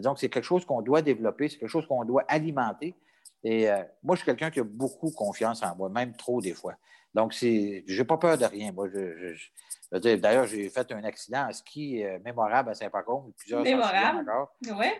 Donc, 0.00 0.18
c'est 0.18 0.28
quelque 0.28 0.44
chose 0.44 0.64
qu'on 0.64 0.82
doit 0.82 1.02
développer, 1.02 1.48
c'est 1.48 1.58
quelque 1.58 1.68
chose 1.68 1.86
qu'on 1.86 2.04
doit 2.04 2.24
alimenter. 2.28 2.94
Et 3.44 3.70
euh, 3.70 3.82
moi, 4.02 4.16
je 4.16 4.22
suis 4.22 4.26
quelqu'un 4.26 4.50
qui 4.50 4.60
a 4.60 4.64
beaucoup 4.64 5.10
confiance 5.10 5.62
en 5.62 5.76
moi, 5.76 5.88
même 5.88 6.16
trop 6.16 6.40
des 6.40 6.54
fois. 6.54 6.74
Donc, 7.14 7.32
je 7.32 7.46
n'ai 7.86 8.04
pas 8.04 8.16
peur 8.16 8.36
de 8.36 8.44
rien. 8.44 8.72
Moi, 8.72 8.88
D'ailleurs, 9.92 10.46
j'ai 10.46 10.68
fait 10.68 10.90
un 10.90 11.04
accident 11.04 11.46
en 11.48 11.52
ski 11.52 12.02
euh, 12.02 12.18
mémorable 12.24 12.70
à 12.70 12.74
Saint-Pacôme, 12.74 13.32
plusieurs 13.36 13.62
Mémorable? 13.62 14.26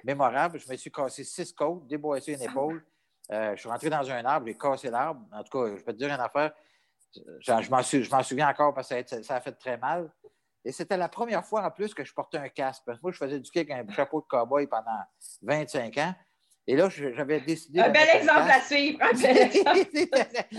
Mémorable. 0.04 0.60
Je 0.60 0.70
me 0.70 0.76
suis 0.76 0.92
cassé 0.92 1.24
six 1.24 1.52
côtes, 1.52 1.86
déboissé 1.88 2.34
une 2.34 2.42
épaule. 2.42 2.84
Euh, 3.32 3.56
je 3.56 3.60
suis 3.60 3.68
rentré 3.68 3.90
dans 3.90 4.08
un 4.08 4.24
arbre, 4.24 4.46
j'ai 4.46 4.56
cassé 4.56 4.90
l'arbre. 4.90 5.26
En 5.32 5.42
tout 5.42 5.58
cas, 5.58 5.76
je 5.76 5.82
peux 5.82 5.92
te 5.92 5.98
dire 5.98 6.08
une 6.08 6.20
affaire. 6.20 6.52
Je, 7.40 8.10
m'en 8.10 8.22
souviens 8.22 8.48
encore 8.48 8.74
parce 8.74 8.88
que 8.88 9.22
ça 9.22 9.36
a 9.36 9.40
fait 9.40 9.52
très 9.52 9.76
mal. 9.76 10.10
Et 10.64 10.72
c'était 10.72 10.96
la 10.96 11.08
première 11.08 11.44
fois 11.44 11.62
en 11.64 11.70
plus 11.70 11.92
que 11.92 12.04
je 12.04 12.14
portais 12.14 12.38
un 12.38 12.48
casque. 12.48 12.82
Parce 12.86 12.98
que 12.98 13.02
moi, 13.02 13.12
je 13.12 13.18
faisais 13.18 13.38
du 13.38 13.44
ski 13.44 13.60
avec 13.60 13.70
un 13.70 13.86
chapeau 13.92 14.20
de 14.20 14.26
cow-boy 14.26 14.66
pendant 14.66 14.98
25 15.42 15.98
ans. 15.98 16.14
Et 16.66 16.76
là, 16.76 16.88
j'avais 16.88 17.40
décidé. 17.40 17.80
Un 17.80 17.90
bel 17.90 18.08
exemple 18.14 18.50
à 18.50 18.60
suivre. 18.64 18.98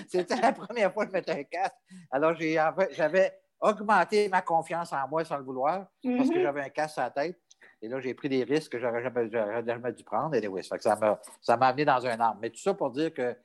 c'était 0.08 0.36
la 0.36 0.52
première 0.52 0.94
fois 0.94 1.06
que 1.06 1.12
je 1.12 1.18
mettais 1.18 1.32
un 1.32 1.44
casque. 1.44 1.76
Alors, 2.12 2.36
j'avais 2.92 3.34
augmenté 3.60 4.30
ma 4.30 4.42
confiance 4.42 4.94
en 4.94 5.08
moi 5.08 5.26
sans 5.26 5.38
le 5.38 5.44
vouloir 5.44 5.88
parce 6.04 6.30
que 6.30 6.36
mm-hmm. 6.36 6.42
j'avais 6.42 6.62
un 6.62 6.70
casque 6.70 7.00
à 7.00 7.04
la 7.04 7.10
tête. 7.10 7.40
Et 7.82 7.88
là, 7.88 8.00
j'ai 8.00 8.14
pris 8.14 8.30
des 8.30 8.44
risques 8.44 8.74
que 8.74 8.80
j'aurais 8.80 9.02
jamais, 9.02 9.30
jamais, 9.30 9.92
dû 9.94 10.04
prendre. 10.04 10.36
Et 10.36 10.64
ça 10.72 11.58
m'a 11.58 11.68
amené 11.68 11.86
dans 11.86 12.06
un 12.06 12.20
arbre. 12.20 12.40
Mais 12.42 12.52
tout 12.52 12.60
ça 12.60 12.74
pour 12.76 12.92
dire 12.92 13.14
que 13.14 13.36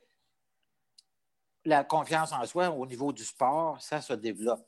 la 1.65 1.85
confiance 1.85 2.33
en 2.33 2.45
soi 2.47 2.71
au 2.71 2.87
niveau 2.87 3.13
du 3.13 3.25
sport, 3.25 3.81
ça 3.81 4.01
se 4.01 4.13
développe. 4.13 4.67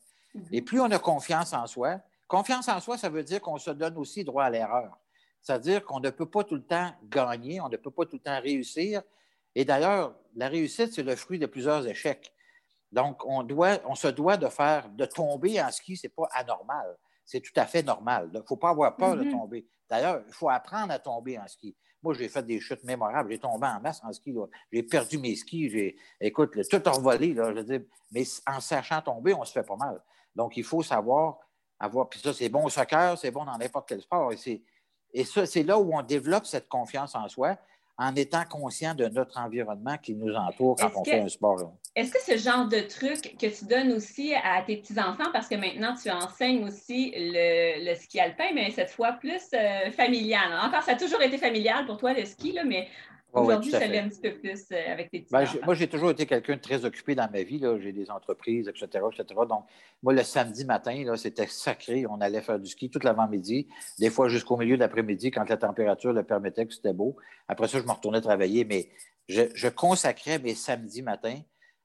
Et 0.51 0.63
plus 0.63 0.81
on 0.81 0.91
a 0.91 0.99
confiance 0.99 1.53
en 1.53 1.67
soi, 1.67 2.01
confiance 2.29 2.69
en 2.69 2.81
soi, 2.81 2.97
ça 2.97 3.09
veut 3.09 3.23
dire 3.23 3.41
qu'on 3.41 3.59
se 3.59 3.71
donne 3.71 3.97
aussi 3.97 4.25
droit 4.25 4.45
à 4.45 4.51
l'erreur. 4.51 4.99
C'est-à-dire 5.43 5.85
qu'on 5.85 6.01
ne 6.01 6.11
peut 6.11 6.29
pas 6.29 6.45
tout 6.45 6.55
le 6.55 6.63
temps 6.63 6.93
gagner, 7.05 7.61
on 7.61 7.69
ne 7.69 7.77
peut 7.77 7.91
pas 7.91 8.07
tout 8.07 8.17
le 8.17 8.21
temps 8.23 8.41
réussir. 8.41 9.03
Et 9.55 9.65
d'ailleurs, 9.65 10.15
la 10.37 10.49
réussite, 10.49 10.93
c'est 10.95 11.03
le 11.03 11.17
fruit 11.17 11.39
de 11.39 11.47
plusieurs 11.47 11.87
échecs. 11.87 12.33
Donc, 12.93 13.25
on, 13.27 13.43
doit, 13.43 13.81
on 13.87 13.95
se 13.95 14.09
doit 14.09 14.37
de 14.37 14.49
faire, 14.49 14.89
de 14.91 15.05
tomber 15.05 15.61
en 15.61 15.71
ski, 15.71 15.97
ce 15.97 16.07
n'est 16.07 16.13
pas 16.13 16.29
anormal. 16.33 16.97
C'est 17.33 17.41
tout 17.41 17.53
à 17.57 17.65
fait 17.65 17.83
normal. 17.83 18.29
Il 18.35 18.41
ne 18.41 18.43
faut 18.43 18.59
pas 18.59 18.69
avoir 18.69 18.95
peur 18.95 19.17
de 19.17 19.25
mm-hmm. 19.25 19.31
tomber. 19.31 19.67
D'ailleurs, 19.89 20.23
il 20.29 20.35
faut 20.35 20.51
apprendre 20.51 20.93
à 20.93 20.99
tomber 20.99 21.39
en 21.39 21.49
ski. 21.49 21.75
Moi, 22.03 22.13
j'ai 22.13 22.29
fait 22.29 22.43
des 22.43 22.61
chutes 22.61 22.85
mémorables. 22.85 23.33
J'ai 23.33 23.39
tombé 23.39 23.67
en 23.69 23.81
masse 23.81 24.03
en 24.05 24.13
ski. 24.13 24.35
J'ai 24.71 24.83
perdu 24.83 25.17
mes 25.17 25.35
skis. 25.35 25.71
J'ai, 25.71 25.97
écoute, 26.21 26.55
tout 26.69 26.89
envolé. 26.91 27.33
Là, 27.33 27.55
mais 28.11 28.25
en 28.47 28.61
sachant 28.61 29.01
tomber, 29.01 29.33
on 29.33 29.47
se 29.47 29.53
fait 29.53 29.63
pas 29.63 29.77
mal. 29.77 30.03
Donc, 30.37 30.59
il 30.59 30.63
faut 30.63 30.83
savoir 30.83 31.39
avoir. 31.81 32.11
Puis 32.11 32.21
ça, 32.21 32.35
c'est 32.35 32.51
bon 32.51 32.67
au 32.67 32.69
soccer, 32.69 33.17
c'est 33.17 33.31
bon 33.31 33.47
dans 33.47 33.57
n'importe 33.57 33.89
quel 33.89 34.03
sport. 34.03 34.31
Et, 34.35 34.63
et 35.15 35.25
ça, 35.25 35.47
c'est 35.47 35.63
là 35.63 35.79
où 35.79 35.97
on 35.97 36.03
développe 36.03 36.45
cette 36.45 36.69
confiance 36.69 37.15
en 37.15 37.31
soi 37.31 37.57
en 38.03 38.15
étant 38.17 38.45
conscient 38.45 38.95
de 38.95 39.07
notre 39.07 39.39
environnement 39.39 39.97
qui 39.97 40.15
nous 40.15 40.35
entoure 40.35 40.77
quand 40.77 40.91
on 40.97 41.05
fait 41.05 41.21
un 41.21 41.29
sport. 41.29 41.73
Est-ce 41.95 42.11
que 42.11 42.21
ce 42.21 42.37
genre 42.37 42.67
de 42.67 42.81
truc 42.81 43.37
que 43.39 43.47
tu 43.47 43.65
donnes 43.67 43.93
aussi 43.93 44.35
à 44.35 44.63
tes 44.63 44.79
petits-enfants, 44.79 45.31
parce 45.33 45.47
que 45.47 45.55
maintenant 45.55 45.95
tu 45.95 46.11
enseignes 46.11 46.65
aussi 46.65 47.13
le, 47.15 47.95
ski 47.95 48.19
alpin, 48.19 48.51
mais 48.55 48.71
cette 48.71 48.91
fois 48.91 49.13
plus 49.13 49.43
euh, 49.55 49.91
familial. 49.93 50.53
Encore, 50.65 50.83
ça 50.83 50.93
a 50.93 50.97
toujours 50.97 51.23
été 51.23 51.39
familial 51.39 51.87
pour 51.87 51.99
toi 51.99 52.13
le 52.13 52.25
ski, 52.25 52.53
là, 52.53 52.65
mais 52.65 52.89
Aujourd'hui, 53.33 53.71
ça 53.71 53.87
l'est 53.87 53.99
un 53.99 54.09
petit 54.09 54.21
peu 54.21 54.35
plus 54.39 54.65
euh, 54.73 54.93
avec 54.93 55.11
tes 55.11 55.21
petits 55.21 55.33
ben, 55.33 55.47
Moi, 55.65 55.75
j'ai 55.75 55.89
toujours 55.89 56.11
été 56.11 56.27
quelqu'un 56.27 56.57
de 56.57 56.61
très 56.61 56.85
occupé 56.85 57.15
dans 57.15 57.31
ma 57.31 57.43
vie. 57.43 57.63
J'ai 57.81 57.93
des 57.93 58.11
entreprises, 58.11 58.69
etc., 58.69 59.05
etc. 59.11 59.41
Donc, 59.49 59.65
moi, 60.03 60.13
le 60.13 60.23
samedi 60.23 60.65
matin, 60.65 61.17
c'était 61.17 61.47
sacré. 61.47 62.05
On 62.07 62.21
allait 62.21 62.43
faire 62.43 62.59
du 62.59 62.69
ski 62.69 62.91
toute 62.91 63.05
l'avant-midi, 63.05 63.69
des 63.99 64.11
fois 64.11 64.29
jusqu'au 64.29 64.57
milieu 64.57 64.77
de 64.77 64.81
l'après-midi 64.81 65.31
quand 65.31 65.49
la 65.49 65.57
température 65.57 66.13
le 66.13 66.23
permettait, 66.23 66.67
que 66.67 66.75
c'était 66.75 66.93
beau. 66.93 67.17
Après 67.49 67.69
ça, 67.69 67.79
je 67.79 67.85
me 67.85 67.93
retournais 67.93 68.21
travailler, 68.21 68.65
mais 68.65 68.91
je, 69.29 69.69
consacrais 69.69 70.39
mes 70.39 70.55
samedis 70.55 71.03
matins 71.03 71.41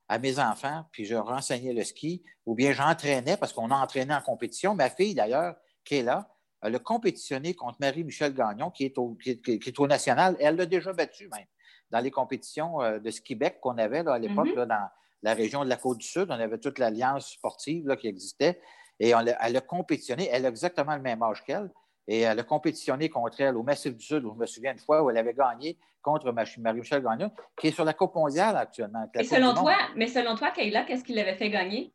à 0.10 0.20
mes 0.20 0.40
enfants, 0.40 0.86
puis 0.92 1.06
je 1.06 1.16
renseignais 1.16 1.74
le 1.74 1.84
ski, 1.84 2.24
ou 2.46 2.56
bien 2.56 2.72
j'entraînais, 2.72 3.38
parce 3.38 3.54
qu'on 3.54 3.72
a 3.72 3.76
entraîné 3.76 4.14
en 4.14 4.22
compétition. 4.22 4.76
Ma 4.76 4.90
fille, 4.90 5.16
d'ailleurs, 5.16 5.56
qui 5.84 5.96
est 5.96 6.04
là, 6.04 6.30
elle 6.62 6.76
a 6.76 6.80
compétitionné 6.80 7.54
contre 7.54 7.78
Marie-Michel 7.80 8.34
Gagnon, 8.34 8.72
qui 8.72 8.86
est, 8.86 8.98
au, 8.98 9.16
qui, 9.16 9.74
au 9.78 9.88
national. 9.88 10.36
elle 10.40 10.56
l'a 10.56 10.66
déjà 10.66 10.94
battu 10.94 11.30
même 11.30 11.46
dans 11.92 12.00
les 12.00 12.12
compétitions 12.12 12.82
euh, 12.82 13.00
de 13.00 13.10
ski 13.12 13.36
bec 13.36 13.60
qu'on 13.62 13.78
avait 13.78 14.06
à 14.08 14.20
l'époque 14.20 14.48
mm-hmm. 14.48 14.66
dans 14.66 14.90
la 15.24 15.34
région 15.34 15.64
de 15.64 15.70
la 15.70 15.78
Côte-du-Sud. 15.78 16.28
On 16.30 16.34
avait 16.34 16.58
toute 16.58 16.80
l'alliance 16.80 17.32
sportive 17.32 17.96
qui 17.96 18.08
existait. 18.08 18.62
Et 19.00 19.10
elle 19.12 19.58
a 19.58 19.62
compétitionné. 19.62 20.28
Elle 20.32 20.46
a 20.46 20.50
exactement 20.50 20.96
le 20.96 21.02
même 21.02 21.22
âge 21.24 21.44
qu'elle. 21.44 21.70
Et 22.08 22.22
elle 22.22 22.40
a 22.40 22.44
compétitionné 22.44 23.10
contre 23.10 23.42
elle 23.42 23.56
au 23.58 23.64
Massif 23.64 23.96
du 23.96 24.04
Sud, 24.04 24.24
où 24.26 24.34
je 24.34 24.40
me 24.40 24.46
souviens 24.46 24.72
une 24.72 24.80
fois 24.80 25.04
où 25.04 25.10
elle 25.10 25.18
avait 25.18 25.34
gagné 25.34 25.78
contre 26.02 26.32
Marie-Michel 26.32 27.04
Gagnon, 27.04 27.32
qui 27.60 27.68
est 27.68 27.72
sur 27.72 27.84
la 27.84 27.94
Coupe 27.94 28.16
mondiale 28.16 28.56
actuellement. 28.56 29.06
Et 29.14 29.26
selon 29.26 29.54
toi, 29.54 29.76
mais 29.96 30.08
selon 30.08 30.36
toi, 30.36 30.52
Kayla, 30.52 30.84
qu'est-ce 30.84 31.04
qui 31.04 31.14
l'avait 31.14 31.36
fait 31.36 31.50
gagner? 31.50 31.94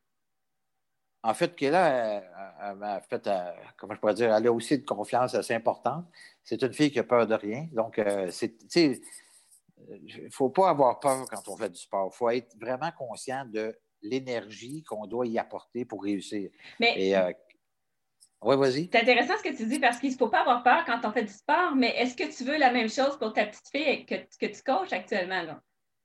En 1.23 1.35
fait, 1.35 1.55
qui 1.55 1.67
est 1.67 1.71
là, 1.71 2.23
elle, 2.62 3.02
fait, 3.09 3.29
comment 3.76 3.95
je 3.95 4.00
pourrais 4.00 4.14
dire, 4.14 4.35
elle 4.35 4.47
a 4.47 4.52
aussi 4.52 4.75
une 4.75 4.85
confiance 4.85 5.35
assez 5.35 5.55
importante. 5.55 6.05
C'est 6.43 6.61
une 6.62 6.73
fille 6.73 6.91
qui 6.91 6.99
a 6.99 7.05
peur 7.05 7.26
de 7.26 7.35
rien. 7.35 7.69
Donc, 7.73 8.00
c'est, 8.31 8.57
il 8.75 10.25
ne 10.25 10.31
faut 10.31 10.50
pas 10.50 10.71
avoir 10.71 10.99
peur 11.00 11.25
quand 11.31 11.49
on 11.49 11.57
fait 11.57 11.71
du 11.71 11.79
sport. 11.79 12.11
Il 12.12 12.17
faut 12.17 12.31
être 12.31 12.57
vraiment 12.61 12.91
conscient 12.97 13.45
de 13.47 13.76
l'énergie 14.02 14.83
qu'on 14.83 15.07
doit 15.07 15.26
y 15.26 15.38
apporter 15.38 15.85
pour 15.85 16.02
réussir. 16.02 16.50
Mais, 16.81 17.14
euh, 17.14 17.33
oui, 18.43 18.57
vas-y. 18.57 18.91
C'est 18.93 19.02
intéressant 19.02 19.38
ce 19.38 19.45
que 19.45 19.57
tu 19.57 19.67
dis 19.67 19.79
parce 19.79 19.99
qu'il 20.00 20.11
ne 20.11 20.17
faut 20.17 20.29
pas 20.29 20.41
avoir 20.41 20.64
peur 20.64 20.85
quand 20.85 21.00
on 21.05 21.12
fait 21.12 21.25
du 21.25 21.33
sport, 21.33 21.76
mais 21.76 21.95
est-ce 21.97 22.17
que 22.17 22.37
tu 22.37 22.45
veux 22.45 22.59
la 22.59 22.73
même 22.73 22.88
chose 22.88 23.17
pour 23.19 23.33
ta 23.33 23.47
petite 23.47 23.69
fille 23.69 24.05
que, 24.05 24.17
que 24.17 24.47
tu 24.47 24.62
coaches 24.62 24.93
actuellement? 24.93 25.43
Là? 25.43 25.62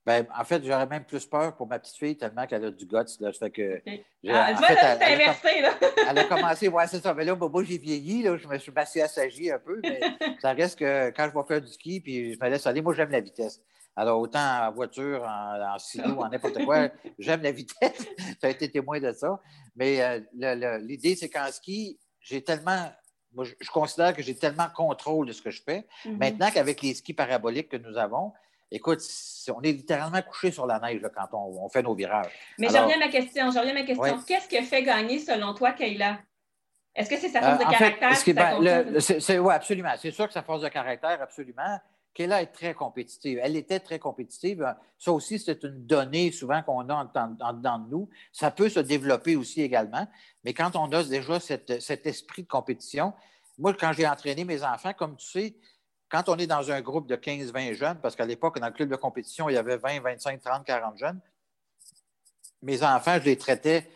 Ben, 0.07 0.25
en 0.33 0.45
fait, 0.45 0.63
j'aurais 0.63 0.87
même 0.87 1.03
plus 1.03 1.25
peur 1.25 1.53
pour 1.57 1.67
ma 1.67 1.79
petite 1.79 1.97
fille 1.97 2.15
tellement 2.15 2.47
qu'elle 2.47 2.63
a 2.63 2.71
du 2.71 2.85
guts. 2.85 2.95
Là. 3.19 3.33
Fait 3.33 3.51
que, 3.51 3.81
ah, 4.29 4.55
c'est 4.55 5.03
inversé. 5.03 5.61
Là. 5.61 5.73
elle 6.09 6.19
a 6.19 6.23
commencé, 6.23 6.69
ouais, 6.69 6.87
c'est 6.87 7.01
ça. 7.01 7.13
Mais 7.13 7.25
là, 7.25 7.35
moi, 7.35 7.63
j'ai 7.65 7.77
vieilli. 7.77 8.23
Là, 8.23 8.37
je 8.37 8.47
me 8.47 8.57
suis 8.57 8.71
assez 8.77 9.01
assagi 9.01 9.51
un 9.51 9.59
peu, 9.59 9.81
mais 9.83 9.99
ça 10.41 10.53
reste 10.53 10.79
que 10.79 11.09
quand 11.09 11.27
je 11.29 11.37
vais 11.37 11.45
faire 11.45 11.61
du 11.61 11.67
ski 11.67 11.99
puis 11.99 12.35
je 12.35 12.39
me 12.39 12.49
laisse 12.49 12.65
aller, 12.65 12.81
moi, 12.81 12.93
j'aime 12.93 13.11
la 13.11 13.19
vitesse. 13.19 13.61
Alors, 13.97 14.21
autant 14.21 14.39
en 14.39 14.71
voiture, 14.71 15.23
en, 15.23 15.75
en 15.75 15.77
silo, 15.77 16.21
en 16.21 16.29
n'importe 16.29 16.63
quoi, 16.63 16.87
j'aime 17.19 17.41
la 17.41 17.51
vitesse. 17.51 18.07
tu 18.17 18.45
as 18.45 18.49
été 18.49 18.71
témoin 18.71 19.01
de 19.01 19.11
ça. 19.11 19.41
Mais 19.75 20.01
euh, 20.01 20.77
l'idée, 20.77 21.17
c'est 21.17 21.27
qu'en 21.27 21.51
ski, 21.51 21.99
j'ai 22.21 22.41
tellement 22.41 22.89
moi, 23.33 23.43
je, 23.43 23.69
considère 23.71 24.15
que 24.15 24.23
j'ai 24.23 24.35
tellement 24.35 24.69
contrôle 24.73 25.27
de 25.27 25.33
ce 25.33 25.41
que 25.41 25.51
je 25.51 25.61
fais. 25.61 25.85
Mm-hmm. 26.05 26.17
Maintenant 26.17 26.49
qu'avec 26.49 26.81
les 26.81 26.93
skis 26.93 27.13
paraboliques 27.13 27.67
que 27.67 27.75
nous 27.75 27.97
avons, 27.97 28.31
Écoute, 28.71 28.99
on 29.55 29.61
est 29.61 29.71
littéralement 29.71 30.21
couché 30.21 30.51
sur 30.51 30.65
la 30.65 30.79
neige 30.79 31.01
quand 31.15 31.27
on, 31.33 31.69
fait 31.69 31.83
nos 31.83 31.95
virages. 31.95 32.31
Mais 32.57 32.67
je 32.67 32.77
reviens 32.77 32.97
à 32.97 33.05
ma 33.05 33.07
question. 33.07 33.49
Je 33.51 33.59
reviens 33.59 33.75
à 33.75 33.79
ma 33.79 33.83
question. 33.83 34.19
Qu'est-ce 34.27 34.49
que 34.49 34.61
fait 34.63 34.83
gagner, 34.83 35.19
selon 35.19 35.53
toi, 35.53 35.71
Kayla? 35.71 36.19
Est-ce 36.93 37.09
que 37.09 37.17
c'est 37.17 37.29
sa 37.29 37.41
force 37.41 37.59
de 37.59 37.63
euh, 37.63 37.69
caractère? 37.69 39.41
oui, 39.41 39.53
absolument. 39.53 39.93
C'est 39.97 40.11
sûr 40.11 40.27
que 40.27 40.33
sa 40.33 40.41
force 40.41 40.63
de 40.63 40.67
caractère, 40.67 41.21
absolument. 41.21 41.79
Kayla 42.13 42.41
est 42.41 42.47
très 42.47 42.73
compétitive. 42.73 43.39
Elle 43.41 43.55
était 43.55 43.79
très 43.79 43.99
compétitive. 43.99 44.75
Ça 44.97 45.11
aussi, 45.11 45.37
c'est 45.37 45.63
une 45.63 45.85
donnée 45.85 46.31
souvent 46.31 46.63
qu'on 46.63 46.89
a 46.89 46.95
en, 46.95 47.53
dedans 47.53 47.77
de 47.77 47.89
nous. 47.89 48.09
Ça 48.31 48.49
peut 48.49 48.69
se 48.69 48.79
développer 48.79 49.35
aussi 49.35 49.61
également. 49.61 50.07
Mais 50.43 50.53
quand 50.53 50.75
on 50.75 50.91
a 50.91 51.03
déjà 51.03 51.39
cet 51.39 52.07
esprit 52.07 52.41
de 52.41 52.47
compétition, 52.47 53.13
moi, 53.59 53.73
quand 53.73 53.93
j'ai 53.93 54.07
entraîné 54.07 54.43
mes 54.43 54.63
enfants, 54.63 54.93
comme 54.93 55.15
tu 55.17 55.27
sais, 55.27 55.55
quand 56.09 56.29
on 56.29 56.37
est 56.37 56.47
dans 56.47 56.71
un 56.71 56.81
groupe 56.81 57.07
de 57.07 57.15
15-20 57.15 57.73
jeunes, 57.73 57.99
parce 58.01 58.15
qu'à 58.15 58.25
l'époque, 58.25 58.59
dans 58.59 58.67
le 58.67 58.73
club 58.73 58.89
de 58.89 58.95
compétition, 58.95 59.49
il 59.49 59.53
y 59.53 59.57
avait 59.57 59.77
20, 59.77 60.01
25, 60.01 60.41
30, 60.41 60.65
40 60.65 60.97
jeunes, 60.97 61.19
mes 62.61 62.83
enfants, 62.83 63.17
je 63.19 63.25
les 63.25 63.37
traitais, 63.37 63.89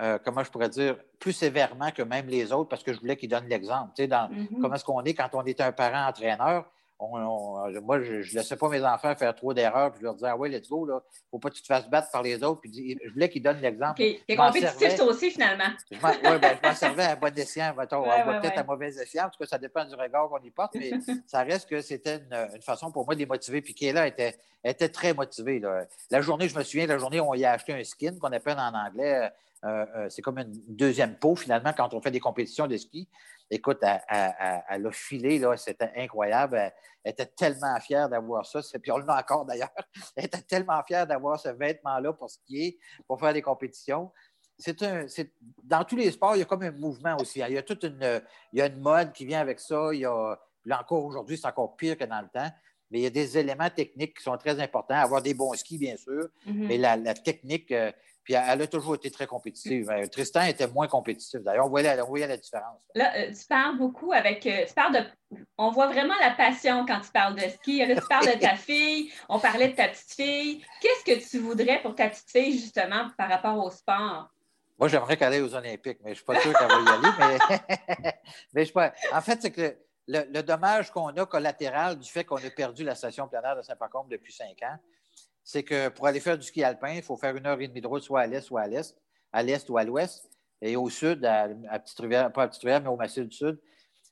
euh, 0.00 0.18
comment 0.24 0.42
je 0.42 0.50
pourrais 0.50 0.68
dire, 0.68 0.96
plus 1.18 1.32
sévèrement 1.32 1.90
que 1.90 2.02
même 2.02 2.26
les 2.26 2.52
autres 2.52 2.68
parce 2.68 2.82
que 2.82 2.92
je 2.92 3.00
voulais 3.00 3.16
qu'ils 3.16 3.30
donnent 3.30 3.48
l'exemple. 3.48 3.92
Tu 3.96 4.02
sais, 4.02 4.08
dans, 4.08 4.28
mm-hmm. 4.28 4.60
Comment 4.60 4.74
est-ce 4.74 4.84
qu'on 4.84 5.02
est 5.04 5.14
quand 5.14 5.30
on 5.32 5.44
est 5.44 5.60
un 5.60 5.72
parent 5.72 6.08
entraîneur? 6.08 6.66
Moi, 7.08 8.02
je 8.02 8.14
ne 8.14 8.34
laissais 8.34 8.56
pas 8.56 8.68
mes 8.68 8.82
enfants 8.82 9.14
faire 9.14 9.34
trop 9.34 9.54
d'erreurs, 9.54 9.90
puis 9.92 10.00
je 10.00 10.04
leur 10.04 10.14
disais, 10.14 10.28
ah 10.28 10.36
ouais, 10.36 10.48
let's 10.48 10.68
go, 10.68 10.86
là, 10.86 11.02
faut 11.30 11.38
pas 11.38 11.50
que 11.50 11.54
tu 11.54 11.62
te 11.62 11.66
fasses 11.66 11.88
battre 11.88 12.10
par 12.10 12.22
les 12.22 12.42
autres. 12.42 12.60
Puis 12.60 12.98
je 13.04 13.12
voulais 13.12 13.28
qu'ils 13.28 13.42
donnent 13.42 13.60
l'exemple. 13.60 14.00
Okay. 14.00 14.22
Tu 14.26 14.34
es 14.34 14.36
compétitif, 14.36 14.96
toi 14.96 15.06
aussi, 15.06 15.30
finalement. 15.30 15.70
Oui, 15.90 15.98
ben, 16.02 16.56
je 16.62 16.68
m'en 16.68 16.74
servais 16.74 17.04
à 17.04 17.16
bon 17.16 17.36
escient, 17.36 17.74
peut-être 17.74 18.58
à 18.58 18.64
mauvais 18.64 18.88
escient, 18.88 19.26
en 19.26 19.30
tout 19.30 19.38
cas, 19.38 19.46
ça 19.46 19.58
dépend 19.58 19.84
du 19.84 19.94
regard 19.94 20.28
qu'on 20.28 20.42
y 20.42 20.50
porte, 20.50 20.74
mais 20.74 20.92
ça 21.26 21.42
reste 21.42 21.68
que 21.68 21.80
c'était 21.80 22.16
une, 22.16 22.62
façon 22.62 22.90
pour 22.90 23.04
moi 23.04 23.14
de 23.14 23.20
les 23.20 23.26
motiver. 23.26 23.60
Puis 23.60 23.74
Kayla 23.74 24.06
était, 24.06 24.36
était 24.62 24.88
très 24.88 25.14
motivée. 25.14 25.60
La 26.10 26.20
journée, 26.20 26.48
je 26.48 26.56
me 26.56 26.62
souviens, 26.62 26.86
la 26.86 26.98
journée 26.98 27.20
où 27.20 27.28
on 27.28 27.34
y 27.34 27.44
a 27.44 27.52
acheté 27.52 27.72
un 27.72 27.84
skin 27.84 28.18
qu'on 28.18 28.32
appelle 28.32 28.58
en 28.58 28.74
anglais, 28.74 29.30
euh, 29.64 29.86
euh, 29.96 30.06
c'est 30.10 30.22
comme 30.22 30.38
une 30.38 30.52
deuxième 30.68 31.16
peau, 31.16 31.36
finalement, 31.36 31.72
quand 31.72 31.94
on 31.94 32.00
fait 32.00 32.10
des 32.10 32.20
compétitions 32.20 32.66
de 32.66 32.76
ski. 32.76 33.08
Écoute, 33.50 33.78
elle, 33.82 34.86
a 34.86 34.92
filé, 34.92 35.42
c'était 35.56 35.92
incroyable. 35.96 36.56
Elle, 37.04 37.12
était 37.12 37.26
tellement 37.26 37.78
fière 37.80 38.08
d'avoir 38.08 38.46
ça. 38.46 38.60
Puis 38.82 38.90
on 38.90 38.98
l'a 38.98 39.18
encore 39.18 39.44
d'ailleurs. 39.44 39.70
Elle 40.16 40.24
était 40.24 40.40
tellement 40.40 40.82
fière 40.82 41.06
d'avoir 41.06 41.38
ce 41.38 41.50
vêtement-là 41.50 42.12
pour 42.14 42.30
skier, 42.30 42.78
pour 43.06 43.20
faire 43.20 43.34
des 43.34 43.42
compétitions. 43.42 44.10
C'est 44.58 44.82
un, 44.82 45.04
dans 45.62 45.84
tous 45.84 45.96
les 45.96 46.10
sports, 46.10 46.36
il 46.36 46.38
y 46.38 46.42
a 46.42 46.46
comme 46.46 46.62
un 46.62 46.70
mouvement 46.70 47.16
aussi. 47.20 47.42
Hein. 47.42 47.46
Il 47.48 47.54
y 47.54 47.58
a 47.58 47.62
toute 47.62 47.82
une, 47.82 48.22
il 48.52 48.58
y 48.58 48.62
a 48.62 48.66
une 48.66 48.80
mode 48.80 49.12
qui 49.12 49.26
vient 49.26 49.40
avec 49.40 49.60
ça. 49.60 49.90
Il 49.92 50.00
y 50.00 50.06
a, 50.06 50.36
là 50.64 50.80
encore 50.80 51.04
aujourd'hui, 51.04 51.36
c'est 51.36 51.46
encore 51.46 51.76
pire 51.76 51.98
que 51.98 52.04
dans 52.04 52.20
le 52.20 52.28
temps. 52.28 52.50
Mais 52.90 53.00
il 53.00 53.02
y 53.02 53.06
a 53.06 53.10
des 53.10 53.36
éléments 53.36 53.70
techniques 53.70 54.16
qui 54.16 54.22
sont 54.22 54.36
très 54.38 54.60
importants. 54.60 54.94
Avoir 54.94 55.20
des 55.20 55.34
bons 55.34 55.52
skis, 55.54 55.78
bien 55.78 55.96
sûr, 55.96 56.28
mm-hmm. 56.46 56.66
mais 56.66 56.78
la, 56.78 57.14
technique, 57.14 57.72
euh, 57.72 57.90
puis 58.24 58.34
elle 58.34 58.62
a 58.62 58.66
toujours 58.66 58.94
été 58.94 59.10
très 59.10 59.26
compétitive. 59.26 59.90
Euh, 59.90 60.06
Tristan 60.06 60.42
était 60.42 60.66
moins 60.66 60.88
compétitif. 60.88 61.42
D'ailleurs, 61.42 61.66
on 61.66 61.68
voyait, 61.68 62.26
la 62.26 62.36
différence. 62.36 62.80
Là, 62.94 63.12
euh, 63.16 63.30
tu 63.30 63.46
parles 63.46 63.76
beaucoup 63.76 64.12
avec. 64.12 64.46
Euh, 64.46 64.64
tu 64.66 64.72
parles 64.72 64.94
de. 64.94 65.38
On 65.58 65.70
voit 65.70 65.88
vraiment 65.88 66.14
la 66.20 66.30
passion 66.30 66.86
quand 66.86 67.00
tu 67.00 67.10
parles 67.10 67.34
de 67.34 67.48
ski. 67.50 67.84
Là, 67.84 67.94
tu 67.94 68.08
parles 68.08 68.26
de 68.26 68.40
ta 68.40 68.56
fille. 68.56 69.12
On 69.28 69.38
parlait 69.38 69.68
de 69.68 69.76
ta 69.76 69.88
petite 69.88 70.12
fille. 70.12 70.64
Qu'est-ce 70.80 71.04
que 71.04 71.28
tu 71.28 71.38
voudrais 71.38 71.82
pour 71.82 71.94
ta 71.94 72.08
petite 72.08 72.30
fille, 72.30 72.58
justement, 72.58 73.10
par 73.18 73.28
rapport 73.28 73.62
au 73.62 73.70
sport? 73.70 74.30
Moi, 74.78 74.88
j'aimerais 74.88 75.16
qu'elle 75.16 75.34
aille 75.34 75.42
aux 75.42 75.54
Olympiques, 75.54 75.98
mais 76.02 76.10
je 76.10 76.10
ne 76.10 76.14
suis 76.14 76.24
pas 76.24 76.40
sûr 76.40 76.52
qu'elle 76.58 76.68
va 76.68 76.80
y 76.80 76.88
aller. 76.88 77.38
Mais, 78.02 78.12
mais 78.54 78.64
je 78.64 78.72
pas... 78.72 78.92
En 79.12 79.20
fait, 79.20 79.40
c'est 79.42 79.50
que 79.50 79.76
le, 80.08 80.42
dommage 80.42 80.90
qu'on 80.90 81.08
a 81.08 81.26
collatéral 81.26 81.98
du 81.98 82.10
fait 82.10 82.24
qu'on 82.24 82.36
a 82.36 82.50
perdu 82.50 82.84
la 82.84 82.94
station 82.94 83.28
planaire 83.28 83.56
de 83.56 83.62
Saint-Pacôme 83.62 84.08
depuis 84.08 84.32
cinq 84.32 84.62
ans, 84.62 84.78
c'est 85.44 85.62
que 85.62 85.88
pour 85.90 86.06
aller 86.06 86.20
faire 86.20 86.38
du 86.38 86.44
ski 86.44 86.64
alpin, 86.64 86.94
il 86.94 87.02
faut 87.02 87.16
faire 87.16 87.36
une 87.36 87.46
heure 87.46 87.60
et 87.60 87.68
demie 87.68 87.82
de 87.82 87.86
route 87.86 88.02
soit 88.02 88.22
à 88.22 88.26
l'est, 88.26 88.40
soit 88.40 88.62
à 88.62 88.66
l'est, 88.66 88.96
à 89.32 89.42
l'est 89.42 89.68
ou 89.68 89.76
à 89.76 89.84
l'ouest, 89.84 90.28
et 90.62 90.76
au 90.76 90.88
sud, 90.88 91.24
à, 91.24 91.48
Petite-Rivière, 91.78 92.32
pas 92.32 92.44
à 92.44 92.48
Petite-Rivière, 92.48 92.80
mais 92.80 92.88
au 92.88 92.96
Massif 92.96 93.28
du 93.28 93.36
Sud. 93.36 93.60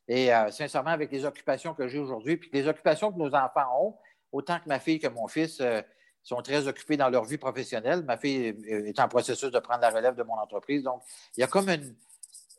Et 0.06 0.32
euh, 0.32 0.50
sincèrement, 0.50 0.90
avec 0.90 1.10
les 1.10 1.24
occupations 1.24 1.74
que 1.74 1.88
j'ai 1.88 1.98
aujourd'hui, 1.98 2.36
puis 2.36 2.50
les 2.52 2.68
occupations 2.68 3.10
que 3.10 3.18
nos 3.18 3.34
enfants 3.34 3.66
ont, 3.80 3.96
autant 4.30 4.58
que 4.58 4.68
ma 4.68 4.78
fille 4.78 4.98
que 4.98 5.08
mon 5.08 5.26
fils 5.28 5.60
euh, 5.60 5.80
sont 6.22 6.42
très 6.42 6.68
occupés 6.68 6.96
dans 6.96 7.08
leur 7.08 7.24
vie 7.24 7.38
professionnelle. 7.38 8.02
Ma 8.02 8.18
fille 8.18 8.54
est 8.66 9.00
en 9.00 9.08
processus 9.08 9.50
de 9.50 9.58
prendre 9.58 9.80
la 9.80 9.90
relève 9.90 10.14
de 10.14 10.22
mon 10.22 10.34
entreprise. 10.34 10.82
Donc, 10.82 11.02
il 11.36 11.40
y 11.40 11.44
a 11.44 11.46
comme 11.46 11.68
une. 11.68 11.94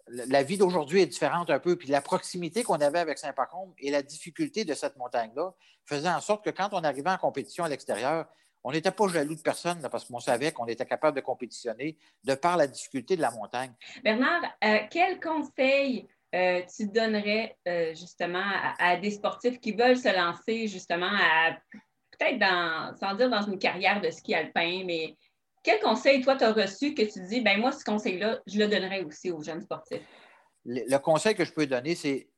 La 0.08 0.44
vie 0.44 0.58
d'aujourd'hui 0.58 1.02
est 1.02 1.06
différente 1.06 1.50
un 1.50 1.60
peu. 1.60 1.78
Puis 1.78 1.88
la 1.88 2.02
proximité 2.02 2.64
qu'on 2.64 2.82
avait 2.82 3.00
avec 3.00 3.18
Saint-Pacôme 3.18 3.74
et 3.78 3.90
la 3.90 4.02
difficulté 4.02 4.66
de 4.66 4.74
cette 4.74 4.98
montagne-là 4.98 5.54
faisait 5.86 6.10
en 6.10 6.20
sorte 6.20 6.44
que 6.44 6.50
quand 6.50 6.70
on 6.74 6.84
arrivait 6.84 7.10
en 7.10 7.18
compétition 7.18 7.64
à 7.64 7.70
l'extérieur, 7.70 8.26
on 8.64 8.72
n'était 8.72 8.92
pas 8.92 9.08
jaloux 9.08 9.36
de 9.36 9.42
personne 9.42 9.86
parce 9.92 10.06
qu'on 10.06 10.20
savait 10.20 10.52
qu'on 10.52 10.66
était 10.68 10.86
capable 10.86 11.16
de 11.16 11.22
compétitionner 11.22 11.98
de 12.24 12.36
par 12.36 12.58
la 12.58 12.68
difficulté 12.68 13.16
de 13.16 13.22
la 13.22 13.32
montagne. 13.32 13.74
Bernard, 14.04 14.44
euh, 14.64 14.80
quel 14.90 15.20
conseil 15.20 16.08
euh, 16.34 16.62
tu 16.76 16.88
donnerais 16.88 17.58
euh, 17.68 17.94
justement 17.94 18.44
à, 18.80 18.96
des 18.98 19.12
sportifs 19.12 19.60
qui 19.60 19.74
veulent 19.74 19.98
se 19.98 20.16
lancer 20.16 20.68
justement 20.68 21.12
à 21.12 21.52
peut-être 22.12 22.40
dans, 22.40 22.96
sans 22.98 23.16
dire 23.16 23.30
dans 23.30 23.42
une 23.42 23.60
carrière 23.60 24.02
de 24.02 24.10
ski 24.10 24.34
alpin, 24.34 24.84
mais 24.86 25.16
quel 25.64 25.80
conseil 25.80 26.22
toi 26.22 26.36
tu 26.36 26.44
as 26.44 26.54
reçu 26.54 26.94
que 26.94 27.04
tu 27.04 27.20
dis, 27.28 27.42
ben 27.42 27.60
moi 27.60 27.72
ce 27.72 27.84
conseil-là, 27.84 28.40
je 28.48 28.60
le 28.60 28.68
donnerais 28.68 29.04
aussi 29.04 29.32
aux 29.32 29.42
jeunes 29.42 29.62
sportifs? 29.62 30.02
le 30.66 30.98
conseil 30.98 31.36
que 31.36 31.44
je 31.44 31.52
peux 31.52 31.68
donner, 31.68 31.94
c'est 31.94 32.30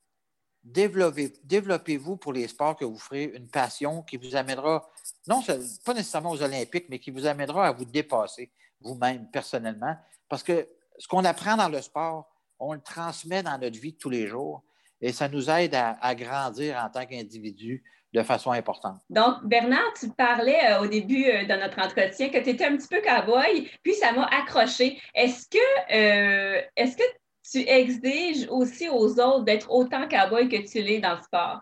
développez-vous 0.66 2.18
pour 2.18 2.34
les 2.34 2.48
sports 2.48 2.76
que 2.76 2.86
vous 2.86 2.98
ferez 2.98 3.26
une 3.36 3.48
passion 3.48 4.02
qui 4.02 4.18
vous 4.18 4.36
amènera, 4.36 4.90
non 5.28 5.42
pas 5.86 5.94
nécessairement 5.94 6.32
aux 6.32 6.42
Olympiques, 6.42 6.86
mais 6.90 7.00
qui 7.00 7.12
vous 7.12 7.26
amènera 7.26 7.68
à 7.68 7.72
vous 7.72 7.86
dépasser 7.86 8.52
vous-même 8.82 9.30
personnellement. 9.32 9.96
Parce 10.30 10.44
que 10.44 10.68
ce 10.98 11.08
qu'on 11.08 11.26
apprend 11.26 11.58
dans 11.58 11.70
le 11.70 11.82
sport, 11.82 12.30
on 12.60 12.74
le 12.74 12.82
transmet 12.82 13.44
dans 13.44 13.58
notre 13.58 13.80
vie 13.80 13.94
de 13.94 13.98
tous 13.98 14.10
les 14.10 14.28
jours 14.28 14.64
et 15.02 15.12
ça 15.12 15.28
nous 15.28 15.50
aide 15.50 15.76
à, 15.76 16.16
grandir 16.16 16.82
en 16.84 16.90
tant 16.90 17.06
qu'individu 17.06 17.84
de 18.14 18.24
façon 18.24 18.52
importante. 18.52 19.02
Donc, 19.10 19.44
Bernard, 19.44 19.94
tu 20.00 20.10
parlais 20.10 20.72
euh, 20.72 20.82
au 20.82 20.88
début 20.88 21.26
euh, 21.26 21.44
de 21.44 21.54
notre 21.60 21.80
entretien 21.80 22.30
que 22.30 22.38
tu 22.38 22.52
étais 22.52 22.64
un 22.64 22.78
petit 22.78 22.88
peu 22.88 23.02
cowboy, 23.02 23.70
puis 23.84 23.94
ça 23.94 24.14
m'a 24.14 24.26
accroché. 24.28 25.02
Est-ce 25.14 25.50
que, 25.50 25.58
euh, 25.94 26.62
est-ce 26.78 26.96
que 26.96 27.04
tu 27.52 27.60
exiges 27.68 28.48
aussi 28.50 28.88
aux 28.88 29.20
autres 29.20 29.44
d'être 29.44 29.70
autant 29.70 30.08
cowboy 30.08 30.48
que 30.48 30.66
tu 30.66 30.82
l'es 30.82 31.00
dans 31.00 31.16
le 31.16 31.22
sport? 31.24 31.60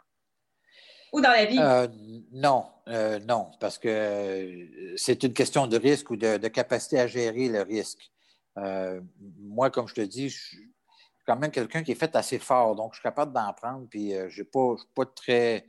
Ou 1.14 1.22
dans 1.22 1.32
la 1.32 1.46
vie? 1.46 1.58
Euh, 1.60 1.88
non, 2.32 2.66
euh, 2.90 3.20
non, 3.20 3.52
parce 3.60 3.78
que 3.78 4.68
c'est 4.98 5.24
une 5.24 5.34
question 5.34 5.68
de 5.68 5.78
risque 5.78 6.10
ou 6.10 6.18
de, 6.18 6.48
capacité 6.48 7.00
à 7.00 7.08
gérer 7.08 7.48
le 7.48 7.62
risque. 7.62 8.12
Euh, 8.58 9.00
moi, 9.40 9.70
comme 9.70 9.88
je 9.88 9.94
te 9.94 10.02
dis, 10.02 10.30
je 10.30 10.38
suis 10.38 10.74
quand 11.26 11.38
même 11.38 11.52
quelqu'un 11.52 11.84
qui 11.84 11.92
est 11.92 11.96
fait 11.96 12.16
assez 12.16 12.40
fort, 12.40 12.76
donc 12.76 12.94
je 12.94 13.00
suis 13.00 13.04
capable 13.04 13.32
d'en 13.32 13.54
prendre, 13.54 13.88
puis 13.88 14.12
je 14.12 14.24
ne 14.24 14.30
suis 14.30 14.44
pas 14.44 15.06
très 15.16 15.66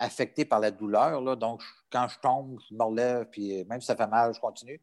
affecté 0.00 0.44
par 0.44 0.60
la 0.60 0.72
douleur. 0.72 1.36
Donc, 1.36 1.62
quand 1.90 2.08
je 2.08 2.18
tombe, 2.18 2.58
je 2.68 2.74
me 2.74 2.82
relève, 2.82 3.26
puis 3.30 3.64
même 3.64 3.80
si 3.80 3.86
ça 3.86 3.96
fait 3.96 4.06
mal, 4.06 4.34
je 4.34 4.40
continue. 4.40 4.80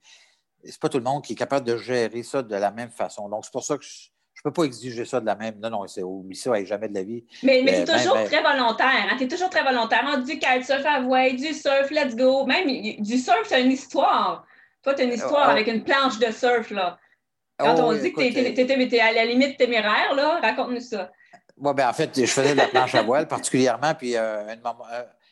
C'est 0.64 0.80
pas 0.80 0.90
tout 0.90 0.98
le 0.98 1.04
monde 1.04 1.24
qui 1.24 1.34
est 1.34 1.38
capable 1.38 1.68
de 1.68 1.78
gérer 1.78 2.24
ça 2.24 2.42
de 2.42 2.56
la 2.56 2.72
même 2.72 2.90
façon. 2.90 3.30
Donc, 3.30 3.46
c'est 3.46 3.52
pour 3.52 3.64
ça 3.64 3.78
que 3.78 3.84
je, 3.84 4.10
peux 4.46 4.52
pas 4.52 4.64
exiger 4.64 5.06
ça 5.06 5.20
de 5.20 5.26
la 5.26 5.36
même. 5.36 5.60
Non, 5.60 5.72
non, 5.72 5.88
c'est 5.88 6.04
oublie 6.04 6.36
ça, 6.36 6.64
jamais 6.64 6.88
de 6.88 6.94
la 6.94 7.04
vie. 7.04 7.24
Mais, 7.42 7.62
mais 7.66 7.84
tu 7.84 7.92
es 7.92 7.98
toujours 7.98 8.24
très 8.26 8.44
volontaire. 8.44 9.08
Hein? 9.10 9.16
Tu 9.18 9.24
es 9.24 9.28
toujours 9.28 9.50
très 9.50 9.64
volontaire. 9.64 10.24
du 10.24 10.38
kitesurf 10.38 10.86
à 10.86 11.02
voile, 11.02 11.36
du 11.36 11.52
surf, 11.52 11.90
let's 11.90 12.16
go. 12.16 12.46
Même 12.46 12.68
du 13.00 13.18
surf, 13.18 13.42
c'est 13.46 13.64
une 13.64 13.72
histoire. 13.72 14.46
Toi, 14.84 14.94
tu 14.94 15.02
as 15.02 15.06
une 15.06 15.14
histoire 15.14 15.50
avec 15.50 15.68
une 15.68 15.84
planche 15.84 16.20
de 16.20 16.32
surf, 16.32 16.70
là. 16.70 17.00
Quand 17.58 17.80
on 17.80 17.94
dit 17.94 18.14
que 18.14 18.22
tu 18.22 18.82
étais 18.82 19.00
à 19.00 19.14
la 19.14 19.26
limite 19.26 19.58
téméraire, 19.58 20.14
là, 20.14 20.40
raconte-nous 20.42 20.82
ça. 20.82 21.12
Oui, 21.58 21.74
ben 21.74 21.90
en 21.90 21.94
fait, 21.94 22.12
je 22.14 22.26
faisais 22.26 22.52
de 22.52 22.58
la 22.58 22.68
planche 22.68 22.94
à 22.96 23.02
voile 23.02 23.28
particulièrement, 23.28 23.96
puis 23.96 24.18
euh, 24.18 24.44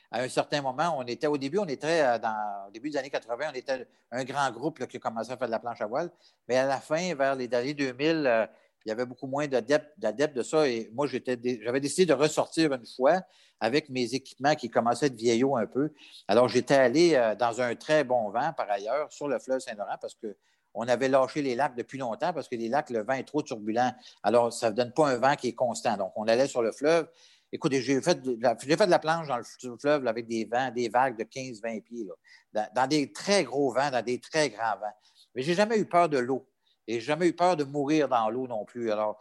à 0.09 0.21
un 0.21 0.29
certain 0.29 0.61
moment, 0.61 0.95
on 0.97 1.03
était, 1.03 1.27
au 1.27 1.37
début, 1.37 1.59
on 1.59 1.65
était 1.65 2.17
dans, 2.19 2.67
au 2.69 2.71
début 2.71 2.89
des 2.89 2.97
années 2.97 3.09
80, 3.09 3.47
on 3.51 3.53
était 3.53 3.85
un 4.09 4.23
grand 4.23 4.49
groupe 4.51 4.87
qui 4.87 4.95
a 4.95 4.99
commencé 5.01 5.31
à 5.33 5.37
faire 5.37 5.47
de 5.47 5.51
la 5.51 5.59
planche 5.59 5.81
à 5.81 5.85
voile, 5.85 6.09
mais 6.47 6.55
à 6.55 6.65
la 6.65 6.77
fin, 6.77 7.13
vers 7.13 7.35
les 7.35 7.53
années 7.53 7.73
2000, 7.73 8.47
il 8.85 8.89
y 8.89 8.91
avait 8.91 9.05
beaucoup 9.05 9.27
moins 9.27 9.47
d'adeptes 9.47 10.35
de 10.35 10.43
ça. 10.43 10.67
Et 10.67 10.89
moi, 10.93 11.07
j'avais 11.07 11.79
décidé 11.79 12.05
de 12.05 12.13
ressortir 12.13 12.73
une 12.73 12.85
fois 12.85 13.21
avec 13.59 13.89
mes 13.89 14.13
équipements 14.13 14.55
qui 14.55 14.69
commençaient 14.69 15.05
à 15.05 15.07
être 15.07 15.15
vieillots 15.15 15.55
un 15.55 15.65
peu. 15.65 15.93
Alors, 16.27 16.49
j'étais 16.49 16.75
allé 16.75 17.15
euh, 17.15 17.33
dans 17.35 17.61
un 17.61 17.75
très 17.75 18.03
bon 18.03 18.29
vent, 18.29 18.51
par 18.53 18.69
ailleurs, 18.69 19.11
sur 19.11 19.27
le 19.27 19.39
fleuve 19.39 19.59
Saint-Laurent, 19.59 19.95
parce 20.01 20.15
qu'on 20.15 20.87
avait 20.87 21.07
lâché 21.07 21.41
les 21.41 21.55
lacs 21.55 21.75
depuis 21.75 21.97
longtemps, 21.97 22.33
parce 22.33 22.49
que 22.49 22.55
les 22.55 22.67
lacs, 22.67 22.89
le 22.89 23.03
vent 23.03 23.13
est 23.13 23.23
trop 23.23 23.41
turbulent. 23.41 23.93
Alors, 24.21 24.51
ça 24.51 24.69
ne 24.69 24.75
donne 24.75 24.91
pas 24.91 25.07
un 25.07 25.17
vent 25.17 25.35
qui 25.35 25.47
est 25.47 25.55
constant. 25.55 25.95
Donc, 25.95 26.11
on 26.17 26.27
allait 26.27 26.47
sur 26.47 26.61
le 26.61 26.73
fleuve. 26.73 27.07
Écoutez, 27.53 27.81
j'ai 27.81 28.01
fait, 28.01 28.21
de 28.21 28.35
la, 28.41 28.57
fait 28.57 28.85
de 28.85 28.91
la 28.91 28.99
planche 28.99 29.27
dans 29.27 29.37
le 29.37 29.77
fleuve 29.77 30.07
avec 30.07 30.27
des 30.27 30.43
vents, 30.43 30.71
des 30.71 30.89
vagues 30.89 31.17
de 31.17 31.23
15-20 31.23 31.83
pieds, 31.83 32.07
dans, 32.51 32.87
des 32.87 33.13
très 33.13 33.43
gros 33.43 33.71
vents, 33.71 33.91
dans 33.91 34.03
des 34.03 34.19
très 34.19 34.49
grands 34.49 34.77
vents. 34.79 34.93
Mais 35.35 35.43
je 35.43 35.49
n'ai 35.49 35.55
jamais 35.55 35.77
eu 35.77 35.85
peur 35.85 36.09
de 36.09 36.17
l'eau. 36.17 36.49
Et 36.87 36.99
jamais 36.99 37.27
eu 37.27 37.33
peur 37.33 37.55
de 37.55 37.63
mourir 37.63 38.07
dans 38.09 38.29
l'eau 38.29 38.47
non 38.47 38.65
plus. 38.65 38.91
Alors 38.91 39.17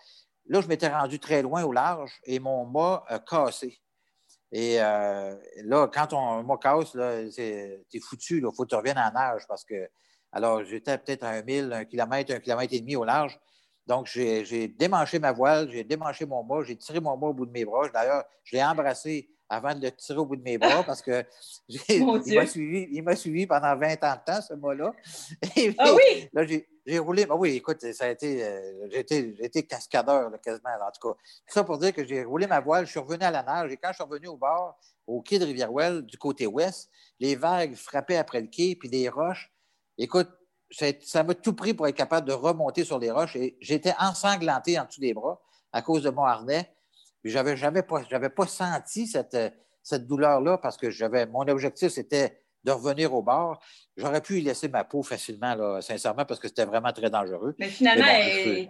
là, 0.47 0.61
je 0.61 0.69
m'étais 0.69 0.89
rendu 0.89 1.19
très 1.19 1.43
loin 1.43 1.63
au 1.63 1.73
large 1.73 2.21
et 2.25 2.39
mon 2.39 2.67
mât 2.67 3.05
a 3.09 3.19
cassé. 3.19 3.81
Et 4.51 4.83
euh, 4.83 5.35
là, 5.65 5.89
quand 5.89 6.13
on 6.13 6.43
mât 6.43 6.59
casse, 6.59 6.97
c'est 7.31 8.01
foutu. 8.03 8.39
Il 8.39 8.43
faut 8.55 8.65
que 8.65 8.69
tu 8.69 8.75
reviennes 8.75 8.99
en 8.99 9.11
nage 9.13 9.47
parce 9.47 9.65
que. 9.65 9.89
Alors, 10.35 10.65
j'étais 10.65 10.97
peut-être 10.97 11.25
à 11.25 11.29
un 11.29 11.43
mille, 11.43 11.73
un 11.75 11.85
kilomètre, 11.85 12.33
un 12.33 12.41
kilomètre 12.41 12.73
et 12.73 12.81
demi 12.81 12.97
au 12.97 13.05
large. 13.05 13.39
Donc, 13.87 14.07
j'ai 14.07 14.69
démanché 14.69 15.19
ma 15.19 15.33
voile, 15.33 15.71
j'ai 15.71 15.85
démanché 15.85 16.25
mon 16.25 16.43
mât, 16.43 16.63
j'ai 16.63 16.77
tiré 16.77 17.01
mon 17.01 17.17
mât 17.17 17.29
au 17.29 17.35
bout 17.35 17.47
de 17.47 17.51
mes 17.51 17.65
bras. 17.65 17.89
D'ailleurs, 17.89 18.25
je 18.45 18.57
l'ai 18.57 18.65
embrassé 18.65 19.29
avant 19.53 19.75
de 19.75 19.83
le 19.83 19.93
tirer 19.93 20.19
au 20.19 20.25
bout 20.25 20.37
de 20.37 20.43
mes 20.43 20.57
bras 20.57 20.83
parce 20.83 21.03
que 21.03 21.25
il 21.69 22.35
m'a 22.35 22.47
suivi, 22.47 23.17
suivi, 23.17 23.47
pendant 23.47 23.77
20 23.77 24.03
ans 24.03 24.17
de 24.17 24.33
temps, 24.33 24.41
ce 24.41 24.55
mot-là. 24.55 24.93
Ah 25.79 25.93
oui? 25.95 26.29
Là, 26.33 26.45
j'ai 26.45 26.99
roulé. 26.99 27.27
Ben 27.27 27.37
oui, 27.37 27.57
écoute, 27.57 27.81
ça 27.93 28.07
a 28.07 28.09
été. 28.09 28.43
Euh, 28.43 28.89
j'ai 28.91 29.45
été, 29.45 29.63
cascadeur, 29.65 30.31
quasiment, 30.43 30.71
en 30.71 30.91
tout 30.91 31.09
cas. 31.09 31.19
Ça 31.47 31.65
pour 31.65 31.77
dire 31.79 31.93
que 31.93 32.05
j'ai 32.05 32.25
roulé 32.25 32.47
ma 32.47 32.61
voile, 32.61 32.87
je 32.87 32.93
suis 32.93 33.01
revenu 33.01 33.25
à 33.25 33.31
la 33.31 33.43
nage 33.43 33.71
et 33.71 33.77
quand 33.77 33.91
je 33.91 33.97
suis 33.97 34.05
revenu 34.05 34.29
au 34.29 34.37
bord, 34.37 34.79
au 35.07 35.21
quai 35.21 35.39
de 35.39 35.45
Rivière-Ouelle, 35.45 36.03
du 36.03 36.17
côté 36.17 36.47
ouest, 36.47 36.91
les 37.21 37.37
vagues 37.37 37.75
frappaient 37.75 38.17
après 38.17 38.41
le 38.41 38.47
quai, 38.47 38.75
puis 38.75 38.89
des 38.89 39.09
roches. 39.11 39.53
Écoute, 39.99 40.31
ça 40.71 41.23
m'a 41.23 41.35
tout 41.35 41.53
pris 41.53 41.75
pour 41.75 41.87
être 41.87 41.97
capable 41.97 42.27
de 42.27 42.33
remonter 42.33 42.85
sur 42.85 42.99
les 42.99 43.11
roches 43.11 43.37
et 43.37 43.59
j'étais 43.61 43.93
ensanglanté 43.99 44.79
en 44.81 44.87
dessous 44.87 45.01
des 45.01 45.13
bras 45.13 45.43
à 45.73 45.83
cause 45.83 46.03
de 46.03 46.11
mon 46.11 46.25
harnais. 46.25 46.75
Je 47.25 47.35
n'avais 47.35 47.57
jamais 47.57 47.83
pas, 47.83 48.03
pas 48.03 48.47
senti 48.47 49.07
cette, 49.07 49.37
cette 49.83 50.07
douleur-là 50.07 50.59
parce 50.59 50.77
que 50.77 50.91
j'avais 50.91 51.27
mon 51.27 51.47
objectif, 51.49 51.91
c'était 51.91 52.43
de 52.65 52.71
revenir 52.71 53.13
au 53.13 53.23
bord. 53.23 53.61
J'aurais 53.97 54.21
pu 54.21 54.39
y 54.39 54.41
laisser 54.41 54.69
ma 54.69 54.85
peau 54.85 55.03
facilement, 55.03 55.55
là, 55.55 55.81
sincèrement, 55.81 56.25
parce 56.25 56.41
que 56.41 56.49
c'était 56.49 56.65
vraiment 56.65 56.93
très 56.93 57.11
dangereux. 57.11 57.55
Mais 57.59 57.69
finalement, 57.69 58.05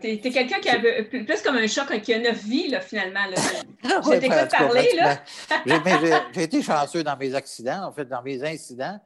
tu 0.01 0.09
es, 0.09 0.19
quelqu'un 0.19 0.61
qui 0.61 0.69
a 0.69 0.79
plus 0.79 1.43
comme 1.43 1.57
un 1.57 1.67
choc 1.67 2.01
qui 2.01 2.15
a 2.15 2.19
neuf 2.19 2.43
vies, 2.43 2.69
là, 2.69 2.81
finalement. 2.81 3.27
Là. 3.27 3.37
Je 3.85 4.19
t'écoute 4.19 4.51
parler. 4.51 4.89
là. 4.97 5.23
J'ai 6.33 6.43
été 6.43 6.63
chanceux 6.63 7.05
dans 7.05 7.17
mes 7.17 7.35
accidents, 7.35 7.85
en 7.85 7.93
fait, 7.93 8.07
dans 8.07 8.23
mes 8.23 8.43
incidents. 8.43 8.99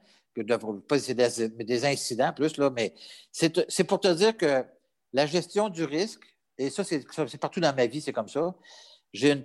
Pas 0.87 0.97
des, 0.99 1.49
des 1.49 1.85
incidents 1.85 2.31
plus, 2.31 2.57
là, 2.57 2.69
mais 2.69 2.93
c'est 3.31 3.83
pour 3.85 3.99
te 3.99 4.13
dire 4.13 4.37
que 4.37 4.63
la 5.11 5.25
gestion 5.25 5.67
du 5.67 5.83
risque, 5.83 6.21
et 6.59 6.69
ça, 6.69 6.83
c'est 6.83 7.37
partout 7.39 7.59
dans 7.59 7.75
ma 7.75 7.87
vie, 7.87 8.01
c'est 8.01 8.13
comme 8.13 8.27
ça 8.27 8.53
j'ai 9.13 9.31
une, 9.31 9.43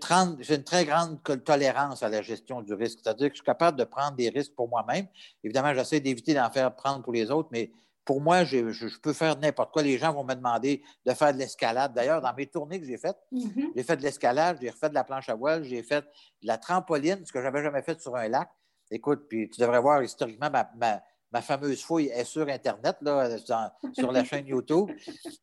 une, 0.51 0.65
très 0.65 0.85
grande 0.85 1.23
tolérance 1.45 2.03
à 2.03 2.09
la 2.09 2.23
gestion 2.23 2.63
du 2.63 2.75
risque. 2.75 3.01
C'est-à-dire 3.03 3.29
que 3.29 3.35
je 3.35 3.39
suis 3.39 3.47
capable 3.47 3.79
de 3.79 3.85
prendre 3.85 4.17
des 4.17 4.29
risques 4.29 4.55
pour 4.55 4.69
moi-même. 4.69 5.07
Évidemment, 5.45 5.73
j'essaie 5.75 6.01
d'éviter 6.01 6.35
d'en 6.35 6.51
faire 6.51 6.75
prendre 6.75 7.03
pour 7.03 7.13
les 7.13 7.31
autres, 7.31 7.49
mais 7.53 7.71
pour 8.05 8.21
moi, 8.21 8.45
je, 8.45 8.99
peux 9.01 9.13
faire 9.13 9.39
n'importe 9.39 9.73
quoi. 9.73 9.83
Les 9.83 9.97
gens 9.99 10.13
vont 10.13 10.25
me 10.25 10.35
demander 10.35 10.83
de 11.07 11.13
faire 11.13 11.33
de 11.33 11.39
l'escalade. 11.39 11.95
D'ailleurs, 11.95 12.21
dans 12.21 12.35
mes 12.35 12.47
tournées 12.47 12.81
que 12.81 12.87
j'ai 12.87 12.99
faites, 12.99 13.19
mm-hmm. 13.33 13.73
j'ai 13.77 13.83
fait 13.83 13.97
de 13.97 14.03
l'escalade, 14.03 14.59
j'ai 14.61 14.71
refait 14.71 14.89
de 14.89 14.95
la 14.95 15.05
planche 15.05 15.29
à 15.29 15.35
voile, 15.35 15.63
j'ai 15.63 15.83
fait 15.83 16.03
de 16.03 16.47
la 16.47 16.59
trampoline, 16.59 17.25
ce 17.25 17.33
que 17.33 17.39
je 17.39 17.45
n'avais 17.45 17.63
jamais 17.63 17.83
fait 17.83 18.01
sur 18.01 18.17
un 18.17 18.29
lac. 18.29 18.51
Écoute, 18.91 19.27
puis 19.29 19.49
tu 19.49 19.61
devrais 19.61 19.81
voir 19.81 20.03
historiquement 20.03 20.51
ma, 20.51 20.71
ma 20.77 21.01
fameuse 21.41 21.83
fouille 21.83 22.09
est 22.09 22.25
sur 22.25 22.47
Internet, 22.49 22.97
là, 23.01 23.39
sur 23.39 24.13
la 24.13 24.25
chaîne 24.25 24.47
YouTube. 24.47 24.91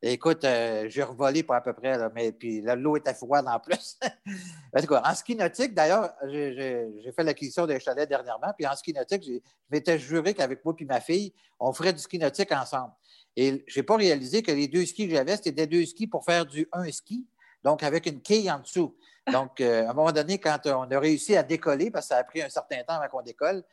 écoute, 0.01 0.43
euh, 0.43 0.85
j'ai 0.87 1.01
revolé 1.01 1.41
pour 1.41 1.55
à 1.55 1.61
peu 1.61 1.73
près, 1.73 1.97
mais 2.13 2.31
puis 2.31 2.61
l'eau 2.61 2.97
était 2.97 3.13
froide 3.13 3.45
en 3.47 3.59
plus. 3.59 3.97
en, 4.75 4.81
tout 4.81 4.93
en 4.93 5.15
ski 5.15 5.35
nautique, 5.35 5.73
d'ailleurs, 5.73 6.13
j'ai 6.27 7.11
fait 7.15 7.23
l'acquisition 7.23 7.65
d'un 7.65 7.79
chalet 7.79 8.07
dernièrement, 8.07 8.53
puis 8.55 8.67
en 8.67 8.75
ski 8.75 8.93
nautique, 8.93 9.23
je 9.25 9.39
m'étais 9.71 9.97
juré 9.97 10.33
qu'avec 10.33 10.63
moi 10.63 10.75
et 10.77 10.85
ma 10.85 11.01
fille, 11.01 11.33
on 11.59 11.73
ferait 11.73 11.93
du 11.93 11.99
ski 11.99 12.19
nautique 12.19 12.51
ensemble. 12.51 12.93
Et 13.35 13.63
je 13.67 13.79
n'ai 13.79 13.83
pas 13.83 13.95
réalisé 13.95 14.43
que 14.43 14.51
les 14.51 14.67
deux 14.67 14.85
skis 14.85 15.07
que 15.07 15.15
j'avais, 15.15 15.37
c'était 15.37 15.65
deux 15.65 15.85
skis 15.85 16.07
pour 16.07 16.23
faire 16.23 16.45
du 16.45 16.67
un 16.71 16.91
ski, 16.91 17.25
donc 17.63 17.81
avec 17.83 18.05
une 18.05 18.21
quille 18.21 18.51
en 18.51 18.59
dessous. 18.59 18.95
Donc, 19.31 19.61
euh, 19.61 19.85
à 19.85 19.91
un 19.91 19.93
moment 19.93 20.11
donné, 20.11 20.39
quand 20.39 20.59
on 20.65 20.89
a 20.89 20.99
réussi 20.99 21.35
à 21.35 21.43
décoller, 21.43 21.91
parce 21.91 22.07
que 22.07 22.15
ça 22.15 22.17
a 22.17 22.23
pris 22.23 22.41
un 22.41 22.49
certain 22.49 22.83
temps 22.83 22.95
avant 22.95 23.07
qu'on 23.07 23.21
décolle, 23.21 23.63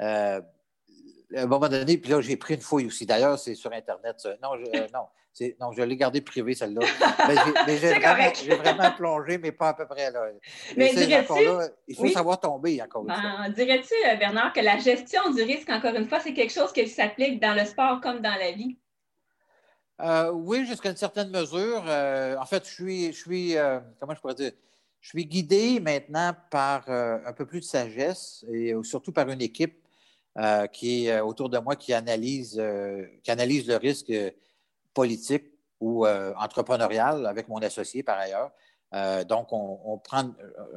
euh, 0.00 0.40
à 1.36 1.42
un 1.42 1.46
moment 1.46 1.68
donné, 1.68 1.98
puis 1.98 2.10
là, 2.10 2.20
j'ai 2.20 2.36
pris 2.36 2.54
une 2.54 2.60
fouille 2.60 2.86
aussi. 2.86 3.06
D'ailleurs, 3.06 3.38
c'est 3.38 3.54
sur 3.54 3.72
Internet. 3.72 4.26
Non, 4.42 4.50
je, 4.56 4.78
euh, 4.78 4.86
non, 4.92 5.06
non, 5.60 5.72
je 5.72 5.82
l'ai 5.82 5.96
gardé 5.96 6.20
privé, 6.20 6.54
celle-là. 6.54 6.86
Mais 7.66 7.76
j'ai 7.78 7.94
vraiment, 7.94 8.62
vraiment, 8.62 8.92
plongé, 8.92 9.38
mais 9.38 9.52
pas 9.52 9.68
à 9.68 9.74
peu 9.74 9.86
près. 9.86 10.10
Là. 10.10 10.26
Mais, 10.76 10.94
dirais-tu... 10.94 11.32
il 11.88 11.96
faut 11.96 12.08
savoir 12.08 12.40
tomber 12.40 12.82
encore 12.82 13.02
une 13.02 13.14
fois. 13.14 13.48
Dirais-tu, 13.50 13.94
euh, 14.08 14.16
Bernard, 14.16 14.52
que 14.52 14.60
la 14.60 14.78
gestion 14.78 15.30
du 15.32 15.42
risque, 15.42 15.70
encore 15.70 15.94
une 15.94 16.08
fois, 16.08 16.20
c'est 16.20 16.34
quelque 16.34 16.52
chose 16.52 16.72
qui 16.72 16.86
s'applique 16.88 17.40
dans 17.40 17.54
le 17.54 17.64
sport 17.64 18.00
comme 18.00 18.20
dans 18.20 18.34
la 18.34 18.52
vie? 18.52 18.76
Euh, 20.00 20.30
oui, 20.32 20.66
jusqu'à 20.66 20.90
une 20.90 20.96
certaine 20.96 21.30
mesure. 21.30 21.82
en 21.82 22.46
fait, 22.46 22.66
je 22.66 22.72
suis, 22.72 23.12
je 23.12 23.18
suis 23.18 23.54
comment 24.00 24.14
je 24.14 24.20
pourrais 24.20 24.34
dire, 24.34 24.52
je 25.00 25.08
suis 25.08 25.26
guidé 25.26 25.80
maintenant 25.80 26.34
par 26.50 26.88
un 26.88 27.32
peu 27.32 27.46
plus 27.46 27.60
de 27.60 27.64
sagesse 27.64 28.44
et 28.52 28.74
surtout 28.82 29.12
par 29.12 29.28
une 29.28 29.40
équipe 29.40 29.81
euh, 30.38 30.66
qui 30.66 31.04
est 31.04 31.12
euh, 31.12 31.22
autour 31.22 31.50
de 31.50 31.58
moi 31.58 31.76
qui 31.76 31.92
analyse, 31.92 32.58
euh, 32.58 33.06
qui 33.22 33.30
analyse 33.30 33.66
le 33.66 33.76
risque 33.76 34.10
politique 34.94 35.44
ou 35.78 36.06
entrepreneurial 36.06 37.26
avec 37.26 37.48
mon 37.48 37.58
associé 37.58 38.02
par 38.04 38.16
ailleurs. 38.16 38.52
donc, 39.26 39.48
on, 39.52 39.98
prend, 39.98 40.30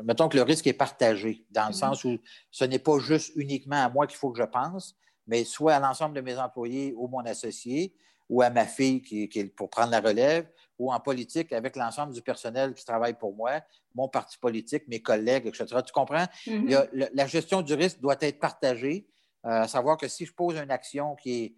mettons 0.03 0.27
que 0.29 0.35
le 0.35 0.41
risque 0.41 0.65
est 0.65 0.73
partagé, 0.73 1.45
dans 1.51 1.67
le 1.67 1.73
mm-hmm. 1.73 1.77
sens 1.77 2.03
où 2.05 2.17
ce 2.49 2.65
n'est 2.65 2.79
pas 2.79 2.97
juste 2.97 3.31
uniquement 3.35 3.85
à 3.85 3.87
moi 3.87 4.07
qu'il 4.07 4.17
faut 4.17 4.31
que 4.31 4.39
je 4.39 4.47
pense, 4.47 4.95
mais 5.27 5.43
soit 5.43 5.75
à 5.75 5.79
l'ensemble 5.79 6.15
de 6.15 6.21
mes 6.21 6.37
employés 6.39 6.95
ou 6.97 7.07
mon 7.07 7.19
associé, 7.19 7.93
ou 8.29 8.41
à 8.41 8.49
ma 8.49 8.65
fille 8.65 9.03
qui, 9.03 9.27
pour 9.55 9.69
prendre 9.69 9.91
la 9.91 9.99
relève, 9.99 10.47
ou 10.79 10.91
en 10.91 10.99
politique 10.99 11.53
avec 11.53 11.75
l'ensemble 11.75 12.13
du 12.13 12.23
personnel 12.23 12.73
qui 12.73 12.83
travaille 12.83 13.13
pour 13.13 13.35
moi, 13.35 13.61
mon 13.93 14.09
parti 14.09 14.39
politique, 14.39 14.87
mes 14.87 15.01
collègues, 15.03 15.45
etc. 15.45 15.67
Tu 15.85 15.93
comprends? 15.93 16.25
Mm-hmm. 16.47 17.09
la 17.13 17.27
gestion 17.27 17.61
du 17.61 17.75
risque 17.75 18.01
doit 18.01 18.17
être 18.21 18.39
partagée 18.39 19.07
à 19.51 19.67
savoir 19.67 19.97
que 19.97 20.07
si 20.07 20.25
je 20.25 20.33
pose 20.33 20.55
une 20.57 20.71
action 20.71 21.15
qui 21.15 21.43
est 21.43 21.55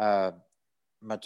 euh, 0.00 0.30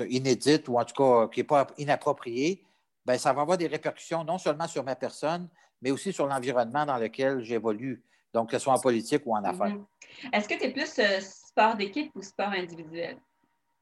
inédite 0.09 0.69
ou 0.69 0.79
en 0.79 0.85
tout 0.85 0.95
cas 0.95 1.29
qui 1.29 1.41
n'est 1.41 1.45
pas 1.45 1.67
inappropriée, 1.79 2.65
ben, 3.05 3.19
ça 3.19 3.33
va 3.33 3.43
avoir 3.43 3.59
des 3.59 3.67
répercussions 3.67 4.25
non 4.25 4.39
seulement 4.39 4.67
sur 4.67 4.85
ma 4.85 4.97
personne, 4.97 5.49
mais 5.83 5.91
aussi 5.91 6.13
sur 6.13 6.27
l'environnement 6.27 6.87
dans 6.87 6.99
lequel 6.99 7.43
j'évolue, 7.43 8.05
donc 8.33 8.51
que 8.51 8.59
ce 8.59 8.65
soit 8.65 8.75
en 8.75 8.81
politique 8.81 9.23
ou 9.27 9.35
en 9.35 9.45
affaires. 9.45 9.75
Mm-hmm. 9.75 10.35
Est-ce 10.35 10.49
que 10.49 10.55
tu 10.55 10.65
es 10.65 10.73
plus 10.73 10.99
euh, 10.99 11.21
sport 11.21 11.77
d'équipe 11.77 12.11
ou 12.15 12.23
sport 12.23 12.51
individuel? 12.51 13.19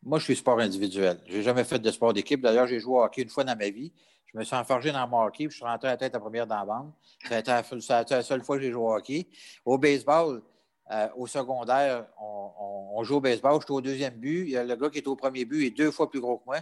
Moi, 0.02 0.18
je 0.18 0.24
suis 0.24 0.37
sport 0.37 0.61
individuel. 0.61 1.20
Je 1.26 1.38
n'ai 1.38 1.42
jamais 1.42 1.64
fait 1.64 1.78
de 1.78 1.90
sport 1.90 2.12
d'équipe. 2.12 2.40
D'ailleurs, 2.40 2.66
j'ai 2.66 2.78
joué 2.78 2.98
au 2.98 3.02
hockey 3.02 3.22
une 3.22 3.28
fois 3.28 3.44
dans 3.44 3.57
ma 3.57 3.68
vie. 3.68 3.92
Je 4.26 4.38
me 4.38 4.44
suis 4.44 4.54
enfargé 4.54 4.92
dans 4.92 5.09
mon 5.09 5.22
hockey, 5.22 5.46
puis 5.46 5.50
je 5.50 5.57
suis 5.57 5.64
rentré 5.64 5.88
à 5.88 5.92
la 5.92 5.96
tête 5.96 6.14
à 6.14 6.20
première 6.20 6.46
dans 6.46 6.59
la 6.59 6.64
bande. 6.64 6.92
Ça 7.28 7.37
a 7.37 7.38
été 7.40 8.14
la, 8.14 8.22
seule 8.22 8.44
fois 8.44 8.57
que 8.57 8.62
j'ai 8.62 8.70
joué 8.70 8.83
au 8.83 8.94
hockey. 8.94 9.26
Au 9.64 9.78
baseball, 9.78 10.42
euh, 10.90 11.09
au 11.16 11.27
secondaire, 11.27 12.07
on, 12.18 13.03
joue 13.05 13.16
au 13.16 13.20
baseball. 13.20 13.61
Je 13.61 13.66
suis 13.66 13.74
au 13.74 13.81
deuxième 13.81 14.14
but. 14.14 14.44
Il 14.44 14.51
y 14.51 14.57
a 14.57 14.64
le 14.64 14.74
gars 14.74 14.90
qui 14.90 14.98
est 14.98 15.07
au 15.07 15.16
premier 15.16 15.44
but 15.44 15.66
est 15.66 15.70
deux 15.70 15.90
fois 15.90 16.11
plus 16.11 16.20
gros 16.20 16.38
que 16.38 16.44
moi. 16.46 16.59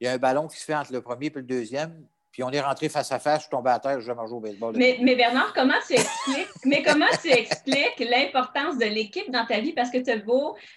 Il 0.00 0.06
y 0.06 0.08
a 0.08 0.12
un 0.12 0.18
ballon 0.18 0.48
qui 0.48 0.58
se 0.58 0.64
fait 0.64 0.74
entre 0.74 0.92
le 0.92 1.00
premier 1.00 1.26
et 1.26 1.32
le 1.34 1.42
deuxième. 1.42 2.04
Puis 2.32 2.44
on 2.44 2.50
est 2.50 2.60
rentré 2.60 2.88
face 2.88 3.10
à 3.10 3.18
face, 3.18 3.38
je 3.38 3.42
suis 3.42 3.50
tombé 3.50 3.70
à 3.70 3.80
terre, 3.80 4.00
je 4.00 4.06
jamais 4.06 4.26
joué 4.26 4.36
au 4.36 4.40
baseball. 4.40 4.76
Mais, 4.76 5.16
Bernard, 5.16 5.52
comment 5.52 5.74
tu 5.84 5.94
expliques, 5.94 6.48
mais 6.64 6.82
comment 6.82 7.06
tu 7.20 7.28
expliques 7.28 7.98
l'importance 7.98 8.78
de 8.78 8.84
l'équipe 8.84 9.30
dans 9.32 9.44
ta 9.46 9.58
vie? 9.58 9.72
Parce 9.72 9.90
que 9.90 9.98
tu 9.98 10.10
as 10.10 10.16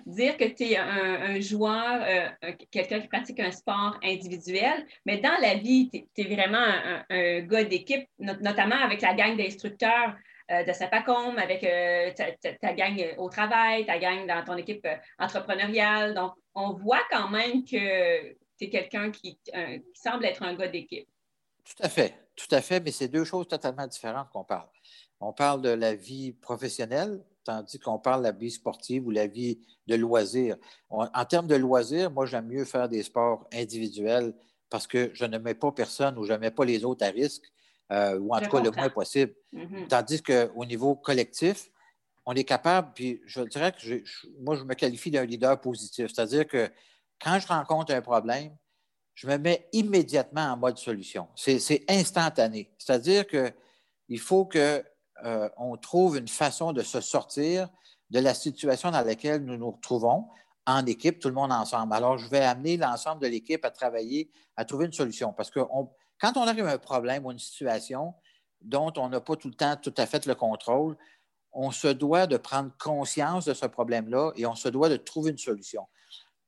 dire 0.07 0.37
que 0.37 0.45
tu 0.45 0.63
es 0.63 0.77
un, 0.77 1.39
joueur, 1.39 2.01
euh, 2.01 2.51
quelqu'un 2.71 2.99
qui 3.01 3.07
pratique 3.07 3.39
un 3.39 3.51
sport 3.51 3.99
individuel, 4.03 4.85
mais 5.05 5.19
dans 5.19 5.37
la 5.41 5.53
vie, 5.53 5.91
tu 5.91 6.21
es, 6.21 6.35
vraiment 6.35 6.57
un, 6.57 7.03
un 7.11 7.41
gars 7.41 7.63
d'équipe, 7.63 8.07
notamment 8.17 8.81
avec 8.83 9.01
la 9.01 9.13
gang 9.13 9.37
d'instructeurs. 9.37 10.15
Euh, 10.51 10.65
de 10.65 10.73
Sapacom, 10.73 11.37
avec 11.37 11.63
euh, 11.63 12.11
ta, 12.59 12.73
gang 12.73 13.01
au 13.17 13.29
travail, 13.29 13.85
ta 13.85 13.97
gang 13.97 14.27
dans 14.27 14.43
ton 14.43 14.57
équipe 14.57 14.85
euh, 14.85 14.95
entrepreneuriale. 15.17 16.13
Donc, 16.13 16.33
on 16.53 16.73
voit 16.73 17.03
quand 17.09 17.29
même 17.29 17.63
que 17.63 18.31
tu 18.31 18.37
tu 18.57 18.65
es 18.65 18.69
quelqu'un 18.69 19.09
qui, 19.09 19.39
semble 19.93 20.25
être 20.25 20.43
un 20.43 20.53
gars 20.53 20.67
d'équipe. 20.67 21.07
Tout 21.63 21.81
à 21.81 21.87
fait, 21.87 22.13
tout 22.35 22.53
à 22.53 22.61
fait, 22.61 22.81
mais 22.81 22.91
c'est 22.91 23.07
deux 23.07 23.23
choses 23.23 23.47
totalement 23.47 23.87
différentes 23.87 24.29
qu'on 24.31 24.43
parle. 24.43 24.67
On 25.21 25.31
parle 25.31 25.61
de 25.61 25.69
la 25.69 25.95
vie 25.95 26.33
professionnelle, 26.33 27.23
tandis 27.45 27.79
qu'on 27.79 27.97
parle 27.97 28.19
de 28.19 28.27
la 28.27 28.33
vie 28.33 28.51
sportive 28.51 29.07
ou 29.07 29.11
la 29.11 29.27
vie 29.27 29.61
de 29.87 29.95
loisirs. 29.95 30.57
en 30.89 31.25
termes 31.25 31.47
de 31.47 31.55
loisirs, 31.55 32.11
moi, 32.11 32.25
j'aime 32.25 32.47
mieux 32.47 32.65
faire 32.65 32.89
des 32.89 33.03
sports 33.03 33.47
individuels 33.53 34.33
parce 34.69 34.87
que 34.87 35.09
je 35.13 35.23
ne 35.25 35.37
mets 35.37 35.55
pas 35.55 35.71
personne 35.71 36.17
ou 36.17 36.25
je 36.25 36.33
ne 36.33 36.37
mets 36.37 36.51
pas 36.51 36.65
les 36.65 36.83
autres 36.83 37.05
à 37.05 37.09
risque, 37.09 37.52
euh, 37.93 38.19
ou 38.19 38.33
en 38.33 38.39
tout 38.39 38.49
cas 38.49 38.61
le 38.61 38.71
moins 38.71 38.89
possible. 38.89 39.33
Mm-hmm. 39.53 39.87
Tandis 39.87 40.21
qu'au 40.21 40.65
niveau 40.65 40.95
collectif, 40.95 41.69
on 42.25 42.33
est 42.33 42.43
capable, 42.43 42.91
puis 42.95 43.21
je 43.25 43.41
dirais 43.41 43.71
que 43.71 44.03
moi, 44.39 44.55
je 44.55 44.63
me 44.63 44.73
qualifie 44.73 45.11
d'un 45.11 45.25
leader 45.25 45.59
positif. 45.59 46.07
C'est-à-dire 46.13 46.47
que 46.47 46.71
quand 47.21 47.39
je 47.39 47.47
rencontre 47.47 47.93
un 47.93 48.01
problème, 48.01 48.55
je 49.13 49.27
me 49.27 49.37
mets 49.37 49.69
immédiatement 49.73 50.41
en 50.41 50.57
mode 50.57 50.77
solution. 50.77 51.27
C'est 51.35 51.83
instantané. 51.89 52.73
C'est-à-dire 52.77 53.27
qu'il 53.27 54.19
faut 54.19 54.45
qu'on 54.45 54.81
euh, 55.25 55.77
trouve 55.81 56.17
une 56.17 56.27
façon 56.27 56.73
de 56.73 56.81
se 56.81 56.99
sortir 56.99 57.69
de 58.09 58.19
la 58.19 58.33
situation 58.33 58.91
dans 58.91 59.01
laquelle 59.01 59.43
nous 59.43 59.57
nous 59.57 59.71
retrouvons 59.71 60.27
en 60.65 60.85
équipe, 60.85 61.19
tout 61.19 61.27
le 61.27 61.33
monde 61.33 61.51
ensemble. 61.51 61.93
Alors, 61.93 62.17
je 62.17 62.29
vais 62.29 62.39
amener 62.39 62.77
l'ensemble 62.77 63.21
de 63.21 63.27
l'équipe 63.27 63.63
à 63.65 63.69
travailler, 63.69 64.31
à 64.55 64.65
trouver 64.65 64.85
une 64.85 64.93
solution. 64.93 65.33
Parce 65.33 65.51
que 65.51 65.59
quand 66.19 66.37
on 66.37 66.47
arrive 66.47 66.65
à 66.65 66.73
un 66.73 66.77
problème 66.77 67.25
ou 67.25 67.31
une 67.31 67.39
situation 67.39 68.13
dont 68.61 68.93
on 68.97 69.09
n'a 69.09 69.19
pas 69.19 69.35
tout 69.35 69.49
le 69.49 69.53
temps 69.53 69.75
tout 69.75 69.93
à 69.97 70.05
fait 70.05 70.25
le 70.25 70.35
contrôle, 70.35 70.95
on 71.51 71.71
se 71.71 71.87
doit 71.87 72.27
de 72.27 72.37
prendre 72.37 72.71
conscience 72.77 73.45
de 73.45 73.53
ce 73.53 73.65
problème-là 73.65 74.31
et 74.35 74.45
on 74.45 74.55
se 74.55 74.69
doit 74.69 74.89
de 74.89 74.97
trouver 74.97 75.31
une 75.31 75.37
solution. 75.37 75.85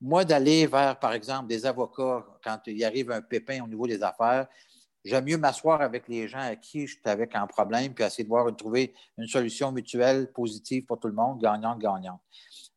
Moi, 0.02 0.26
d'aller 0.26 0.66
vers, 0.68 1.00
par 1.00 1.14
exemple, 1.14 1.48
des 1.48 1.66
avocats 1.66 2.26
quand 2.44 2.60
il 2.66 2.84
arrive 2.84 3.12
un 3.12 3.22
pépin 3.22 3.64
au 3.64 3.68
niveau 3.68 3.88
des 3.88 4.02
affaires, 4.02 4.48
j'aime 5.04 5.26
mieux 5.26 5.38
m'asseoir 5.38 5.82
avec 5.82 6.08
les 6.08 6.28
gens 6.28 6.40
à 6.40 6.56
qui 6.56 6.88
je 6.88 6.94
suis 6.94 7.02
avec 7.06 7.36
un 7.36 7.48
problème 7.48 7.94
puis 7.94 8.04
essayer 8.04 8.24
de 8.24 8.30
voir 8.30 8.54
trouver 8.56 8.94
une 9.18 9.28
solution 9.28 9.72
mutuelle 9.72 10.32
positive 10.32 10.86
pour 10.86 11.00
tout 11.00 11.08
le 11.08 11.14
monde, 11.14 11.40
gagnant-gagnant. 11.42 12.20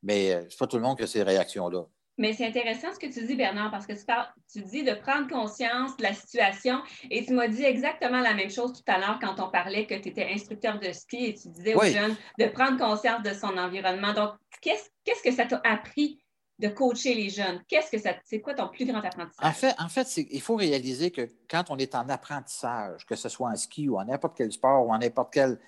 Mais 0.02 0.30
ce 0.30 0.36
euh, 0.36 0.46
c'est 0.50 0.58
pas 0.58 0.66
tout 0.66 0.76
le 0.76 0.82
monde 0.82 0.96
qui 0.96 1.04
a 1.04 1.06
ces 1.06 1.22
réactions-là. 1.22 1.84
Mais 2.18 2.32
c'est 2.32 2.46
intéressant 2.46 2.92
ce 2.92 2.98
que 2.98 3.06
tu 3.06 3.24
dis, 3.24 3.36
Bernard, 3.36 3.70
parce 3.70 3.86
que 3.86 3.92
tu, 3.92 4.04
parles, 4.04 4.26
tu 4.52 4.60
dis 4.62 4.82
de 4.82 4.92
prendre 4.92 5.28
conscience 5.28 5.96
de 5.96 6.02
la 6.02 6.12
situation 6.12 6.82
et 7.10 7.24
tu 7.24 7.32
m'as 7.32 7.46
dit 7.46 7.64
exactement 7.64 8.20
la 8.20 8.34
même 8.34 8.50
chose 8.50 8.72
tout 8.72 8.92
à 8.92 8.98
l'heure 8.98 9.18
quand 9.20 9.40
on 9.40 9.50
parlait 9.50 9.86
que 9.86 9.94
tu 9.94 10.08
étais 10.08 10.28
instructeur 10.32 10.80
de 10.80 10.90
ski 10.92 11.26
et 11.26 11.34
tu 11.34 11.48
disais 11.48 11.74
aux 11.74 11.84
jeunes 11.84 12.16
de 12.38 12.46
prendre 12.46 12.76
conscience 12.76 13.22
de 13.22 13.32
son 13.32 13.56
environnement. 13.56 14.12
Donc, 14.12 14.32
qu'est-ce 14.60 15.22
que 15.22 15.32
ça 15.32 15.46
t'a 15.46 15.60
appris 15.64 16.18
de 16.58 16.68
coacher 16.68 17.14
les 17.14 17.30
jeunes? 17.30 17.62
Qu'est-ce 17.68 17.90
que 17.90 17.98
ça, 17.98 18.14
c'est 18.24 18.40
quoi 18.40 18.54
ton 18.54 18.68
plus 18.68 18.84
grand 18.84 18.98
apprentissage? 18.98 19.46
En 19.46 19.52
fait, 19.52 19.74
en 19.78 19.88
fait 19.88 20.16
il 20.16 20.40
faut 20.40 20.56
réaliser 20.56 21.12
que 21.12 21.28
quand 21.48 21.70
on 21.70 21.76
est 21.78 21.94
en 21.94 22.08
apprentissage, 22.08 23.06
que 23.06 23.14
ce 23.14 23.28
soit 23.28 23.50
en 23.50 23.56
ski 23.56 23.88
ou 23.88 23.96
en 23.96 24.04
n'importe 24.04 24.36
quel 24.36 24.50
sport 24.50 24.84
ou 24.84 24.92
en 24.92 24.98
n'importe 24.98 25.32
quel 25.32 25.58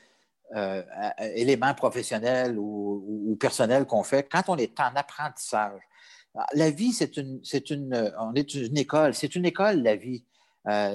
euh, 0.57 0.83
élément 1.37 1.73
professionnel 1.75 2.59
ou, 2.59 3.37
personnel 3.39 3.87
qu'on 3.87 4.03
fait, 4.03 4.29
quand 4.29 4.43
on 4.49 4.57
est 4.57 4.81
en 4.81 4.97
apprentissage, 4.97 5.81
la 6.53 6.71
vie, 6.71 6.93
c'est 6.93 7.17
une, 7.17 7.41
c'est 7.43 7.71
une, 7.71 8.13
on 8.19 8.35
est 8.35 8.55
une 8.55 8.79
école, 8.79 9.15
c'est 9.15 9.35
une 9.35 9.45
école, 9.45 9.83
la 9.83 9.97
vie. 9.97 10.25
Euh, 10.69 10.93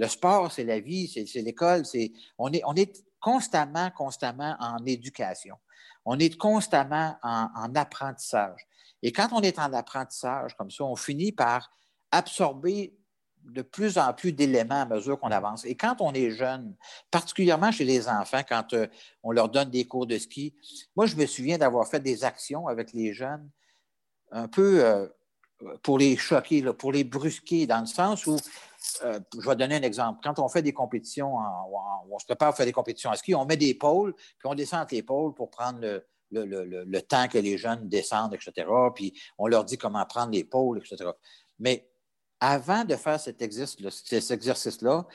le 0.00 0.08
sport, 0.08 0.50
c'est 0.52 0.64
la 0.64 0.80
vie, 0.80 1.08
c'est, 1.08 1.40
l'école, 1.40 1.86
c'est, 1.86 2.12
on, 2.38 2.52
est, 2.52 2.62
on 2.66 2.74
est 2.74 3.04
constamment, 3.20 3.90
constamment 3.90 4.56
en 4.60 4.84
éducation. 4.84 5.56
On 6.04 6.18
est 6.18 6.36
constamment 6.36 7.16
en, 7.22 7.48
en 7.54 7.74
apprentissage. 7.74 8.66
Et 9.02 9.12
quand 9.12 9.28
on 9.32 9.40
est 9.40 9.58
en 9.58 9.72
apprentissage 9.72 10.54
comme 10.56 10.70
ça, 10.70 10.84
on 10.84 10.96
finit 10.96 11.32
par 11.32 11.70
absorber 12.10 12.94
de 13.44 13.62
plus 13.62 13.98
en 13.98 14.12
plus 14.12 14.32
d'éléments 14.32 14.82
à 14.82 14.86
mesure 14.86 15.18
qu'on 15.18 15.30
avance. 15.30 15.64
Et 15.64 15.74
quand 15.74 15.96
on 16.00 16.12
est 16.12 16.30
jeune, 16.30 16.74
particulièrement 17.10 17.70
chez 17.70 17.84
les 17.84 18.08
enfants, 18.08 18.42
quand 18.48 18.72
euh, 18.72 18.86
on 19.22 19.32
leur 19.32 19.48
donne 19.48 19.70
des 19.70 19.84
cours 19.86 20.06
de 20.06 20.16
ski, 20.18 20.54
moi, 20.96 21.06
je 21.06 21.16
me 21.16 21.26
souviens 21.26 21.58
d'avoir 21.58 21.86
fait 21.86 22.00
des 22.00 22.24
actions 22.24 22.66
avec 22.66 22.92
les 22.92 23.12
jeunes 23.12 23.48
un 24.34 24.48
peu 24.48 24.84
euh, 24.84 25.06
pour 25.82 25.98
les 25.98 26.16
choquer, 26.16 26.62
pour 26.74 26.92
les 26.92 27.04
brusquer, 27.04 27.66
dans 27.66 27.80
le 27.80 27.86
sens 27.86 28.26
où, 28.26 28.36
euh, 29.04 29.18
je 29.40 29.48
vais 29.48 29.56
donner 29.56 29.76
un 29.76 29.82
exemple. 29.82 30.20
Quand 30.22 30.38
on 30.38 30.48
fait 30.48 30.60
des 30.60 30.72
compétitions, 30.72 31.36
on 32.10 32.18
se 32.18 32.26
prépare 32.26 32.48
à 32.48 32.52
faire 32.52 32.66
des 32.66 32.72
compétitions 32.72 33.10
à 33.10 33.16
ski, 33.16 33.34
on 33.34 33.46
met 33.46 33.56
des 33.56 33.74
pôles, 33.74 34.14
puis 34.14 34.46
on 34.46 34.54
descend 34.54 34.86
les 34.90 35.02
pôles 35.02 35.32
pour 35.34 35.50
prendre 35.50 35.80
le, 35.80 36.04
le, 36.30 37.02
temps 37.02 37.28
que 37.28 37.38
les 37.38 37.56
jeunes 37.56 37.88
descendent, 37.88 38.34
etc. 38.34 38.68
Puis 38.94 39.18
on 39.38 39.46
leur 39.46 39.64
dit 39.64 39.78
comment 39.78 40.04
prendre 40.04 40.32
les 40.32 40.44
pôles, 40.44 40.78
etc. 40.78 41.10
Mais 41.58 41.88
avant 42.40 42.84
de 42.84 42.96
faire 42.96 43.20
cet 43.20 43.40
exercice-là, 43.40 45.06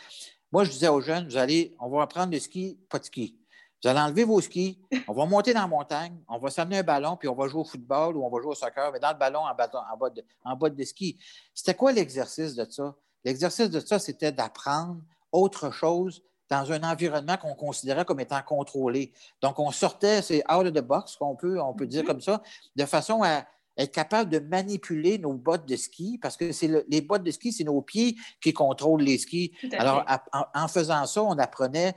moi, 0.52 0.64
je 0.64 0.72
disais 0.72 0.88
aux 0.88 1.02
jeunes, 1.02 1.28
vous 1.28 1.38
allez, 1.38 1.76
on 1.80 1.90
va 1.90 2.02
apprendre 2.02 2.34
le 2.34 2.40
ski, 2.40 2.80
pas 2.90 2.98
de 2.98 3.06
ski. 3.06 3.39
Vous 3.82 3.90
allez 3.90 4.00
enlever 4.00 4.26
vos 4.26 4.42
skis, 4.42 4.78
on 5.08 5.14
va 5.14 5.26
monter 5.26 5.54
dans 5.54 5.62
la 5.62 5.68
montagne, 5.68 6.18
on 6.28 6.38
va 6.38 6.50
s'amener 6.50 6.80
un 6.80 6.84
ballon, 6.84 7.16
puis 7.16 7.30
on 7.30 7.36
va 7.36 7.48
jouer 7.48 7.62
au 7.62 7.66
football 7.66 8.18
ou 8.18 8.26
on 8.26 8.30
va 8.30 8.42
jouer 8.42 8.52
au 8.52 8.56
soccer, 8.56 8.92
mais 8.92 9.00
dans 9.00 9.12
le 9.12 9.18
ballon 9.18 9.40
en, 9.40 9.56
bas, 9.56 9.68
de, 10.10 10.22
en 10.44 10.56
bas 10.56 10.70
de 10.70 10.84
ski. 10.84 11.18
C'était 11.54 11.76
quoi 11.76 11.92
l'exercice 11.94 12.56
de 12.56 12.70
ça? 12.70 12.96
L'exercice 13.24 13.70
de 13.70 13.80
ça, 13.80 13.98
c'était 14.00 14.32
d'apprendre 14.32 15.02
autre 15.32 15.72
chose 15.72 16.22
dans 16.50 16.72
un 16.72 16.84
environnement 16.84 17.38
qu'on 17.38 17.54
considérait 17.54 18.06
comme 18.06 18.20
étant 18.20 18.42
contrôlé. 18.42 19.14
Donc, 19.42 19.60
on 19.60 19.72
sortait, 19.72 20.22
c'est 20.22 20.44
out 20.52 20.66
of 20.66 20.74
the 20.74 20.82
box, 20.82 21.16
qu'on 21.16 21.36
peut, 21.36 21.62
on 21.62 21.74
peut 21.74 21.86
dire 21.86 22.04
mm-hmm. 22.04 22.08
comme 22.08 22.22
ça, 22.22 22.42
de 22.76 22.86
façon 22.86 23.24
à 23.24 23.46
être 23.78 23.94
capable 23.94 24.30
de 24.30 24.40
manipuler 24.40 25.18
nos 25.18 25.34
bottes 25.34 25.66
de 25.66 25.76
ski, 25.76 26.20
parce 26.22 26.36
que 26.36 26.52
c'est 26.52 26.86
les 26.88 27.02
bottes 27.02 27.24
de 27.24 27.32
ski, 27.32 27.54
c'est 27.54 27.64
nos 27.64 27.82
pieds 27.82 28.18
qui 28.42 28.52
contrôlent 28.52 29.02
les 29.02 29.18
skis. 29.18 29.54
Alors, 29.78 30.06
en, 30.54 30.68
faisant 30.68 31.06
ça, 31.06 31.24
on 31.24 31.38
apprenait 31.38 31.96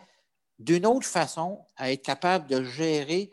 d'une 0.63 0.87
autre 0.87 1.07
façon 1.07 1.65
à 1.77 1.93
être 1.93 2.03
capable 2.03 2.47
de 2.47 2.63
gérer 2.63 3.31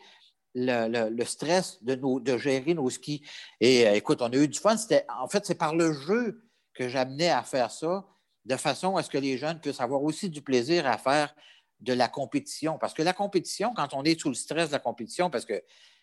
le, 0.55 1.23
stress, 1.25 1.81
de, 1.83 1.95
nos, 1.95 2.21
gérer 2.37 2.73
nos 2.73 2.89
skis. 2.89 3.23
Et 3.61 3.87
euh, 3.87 3.93
écoute, 3.93 4.21
on 4.21 4.31
a 4.31 4.35
eu 4.35 4.47
du 4.47 4.59
fun. 4.59 4.75
En 5.19 5.27
fait, 5.27 5.45
c'est 5.45 5.55
par 5.55 5.75
le 5.75 5.93
jeu 5.93 6.43
que 6.73 6.89
j'amenais 6.89 7.29
à 7.29 7.43
faire 7.43 7.71
ça, 7.71 8.05
de 8.45 8.55
façon 8.55 8.97
à 8.97 9.03
ce 9.03 9.09
que 9.09 9.17
les 9.17 9.37
jeunes 9.37 9.59
puissent 9.59 9.81
avoir 9.81 10.01
aussi 10.01 10.29
du 10.29 10.41
plaisir 10.41 10.87
à 10.87 10.97
faire 10.97 11.33
de 11.81 11.93
la 11.93 12.07
compétition. 12.07 12.77
Parce 12.79 12.93
que 12.93 13.03
la 13.03 13.13
compétition, 13.13 13.73
quand 13.75 13.93
on 13.93 14.03
est 14.03 14.19
sous 14.19 14.29
le 14.29 14.35
stress 14.35 14.69
de 14.69 14.73
la 14.73 14.79
compétition, 14.79 15.29
parce 15.29 15.45
que 15.45 15.61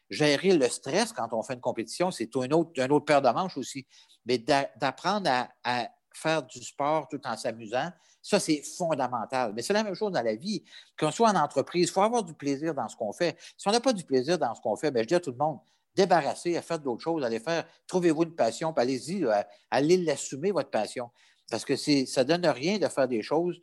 gérer 0.08 0.56
le 0.56 0.68
stress 0.68 1.12
quand 1.12 1.32
on 1.32 1.42
fait 1.42 1.54
une 1.54 1.60
compétition, 1.60 2.10
c'est 2.10 2.34
un 2.36 2.50
autre, 2.50 2.70
un 2.80 2.88
autre 2.90 3.04
paire 3.04 3.22
de 3.22 3.28
manches 3.28 3.56
aussi. 3.56 3.86
Mais 4.26 4.38
d'apprendre 4.38 5.30
à, 5.64 5.88
faire 6.14 6.42
du 6.44 6.62
sport 6.62 7.08
tout 7.08 7.20
en 7.24 7.36
s'amusant, 7.36 7.90
ça, 8.26 8.40
c'est 8.40 8.60
fondamental. 8.60 9.52
Mais 9.54 9.62
c'est 9.62 9.72
la 9.72 9.84
même 9.84 9.94
chose 9.94 10.10
dans 10.10 10.22
la 10.22 10.34
vie. 10.34 10.64
Qu'on 10.98 11.12
soit 11.12 11.30
en 11.30 11.36
entreprise, 11.36 11.88
il 11.88 11.92
faut 11.92 12.02
avoir 12.02 12.24
du 12.24 12.34
plaisir 12.34 12.74
dans 12.74 12.88
ce 12.88 12.96
qu'on 12.96 13.12
fait. 13.12 13.36
Si 13.56 13.68
on 13.68 13.70
n'a 13.70 13.78
pas 13.78 13.92
du 13.92 14.02
plaisir 14.02 14.36
dans 14.36 14.52
ce 14.52 14.60
qu'on 14.60 14.74
fait, 14.74 14.90
bien, 14.90 15.02
je 15.02 15.06
dis 15.06 15.14
à 15.14 15.20
tout 15.20 15.30
le 15.30 15.36
monde, 15.36 15.60
débarrassez, 15.94 16.60
faites 16.60 16.82
d'autres 16.82 17.04
choses, 17.04 17.22
allez 17.22 17.38
faire, 17.38 17.64
trouvez-vous 17.86 18.24
une 18.24 18.34
passion, 18.34 18.72
puis 18.72 18.82
allez-y, 18.82 19.24
allez 19.70 19.98
l'assumer, 19.98 20.50
votre 20.50 20.70
passion. 20.70 21.08
Parce 21.48 21.64
que 21.64 21.76
ça 21.76 22.24
ne 22.24 22.28
donne 22.28 22.46
rien 22.46 22.78
de 22.78 22.88
faire 22.88 23.06
des 23.06 23.22
choses 23.22 23.60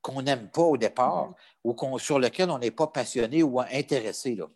qu'on 0.00 0.22
n'aime 0.22 0.48
pas 0.48 0.62
au 0.62 0.78
départ 0.78 1.34
mm-hmm. 1.66 1.92
ou 1.92 1.98
sur 1.98 2.18
lesquelles 2.18 2.48
on 2.48 2.58
n'est 2.58 2.70
pas 2.70 2.86
passionné 2.86 3.42
ou 3.42 3.60
intéressé. 3.60 4.34
Là. 4.34 4.46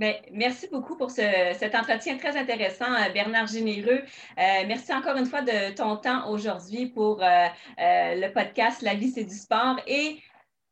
Bien, 0.00 0.14
merci 0.32 0.66
beaucoup 0.72 0.96
pour 0.96 1.10
cet 1.10 1.74
entretien 1.74 2.16
très 2.16 2.34
intéressant, 2.34 2.90
euh, 2.90 3.10
Bernard 3.12 3.48
Généreux. 3.48 4.00
Euh, 4.38 4.42
merci 4.66 4.94
encore 4.94 5.14
une 5.18 5.26
fois 5.26 5.42
de 5.42 5.74
ton 5.74 5.96
temps 5.96 6.30
aujourd'hui 6.30 6.86
pour 6.86 7.22
euh, 7.22 7.48
le 7.76 8.32
podcast 8.32 8.80
La 8.80 8.94
vie, 8.94 9.10
c'est 9.10 9.24
du 9.24 9.36
sport. 9.36 9.76
Et 9.86 10.16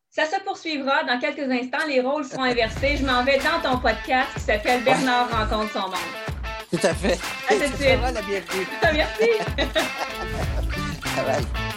ça 0.09 0.25
se 0.25 0.41
poursuivra 0.41 1.03
dans 1.03 1.19
quelques 1.19 1.47
instants. 1.47 1.85
Les 1.87 2.01
rôles 2.01 2.25
seront 2.25 2.41
inversés. 2.41 2.97
Je 2.97 3.05
m'en 3.05 3.23
vais 3.23 3.37
dans 3.37 3.61
ton 3.61 3.77
podcast 3.77 4.29
qui 4.33 4.39
s'appelle 4.39 4.83
Bernard 4.83 5.29
rencontre 5.29 5.73
son 5.73 5.81
monde. 5.81 5.93
Tout 6.71 6.87
à 6.87 6.93
fait. 6.95 7.19
À 7.49 7.53
tout 7.53 7.71
de 7.71 7.75
suite. 7.75 7.99
la 8.01 8.21
bienvenue. 8.23 8.65
Merci. 8.93 9.29
Bye 11.15 11.68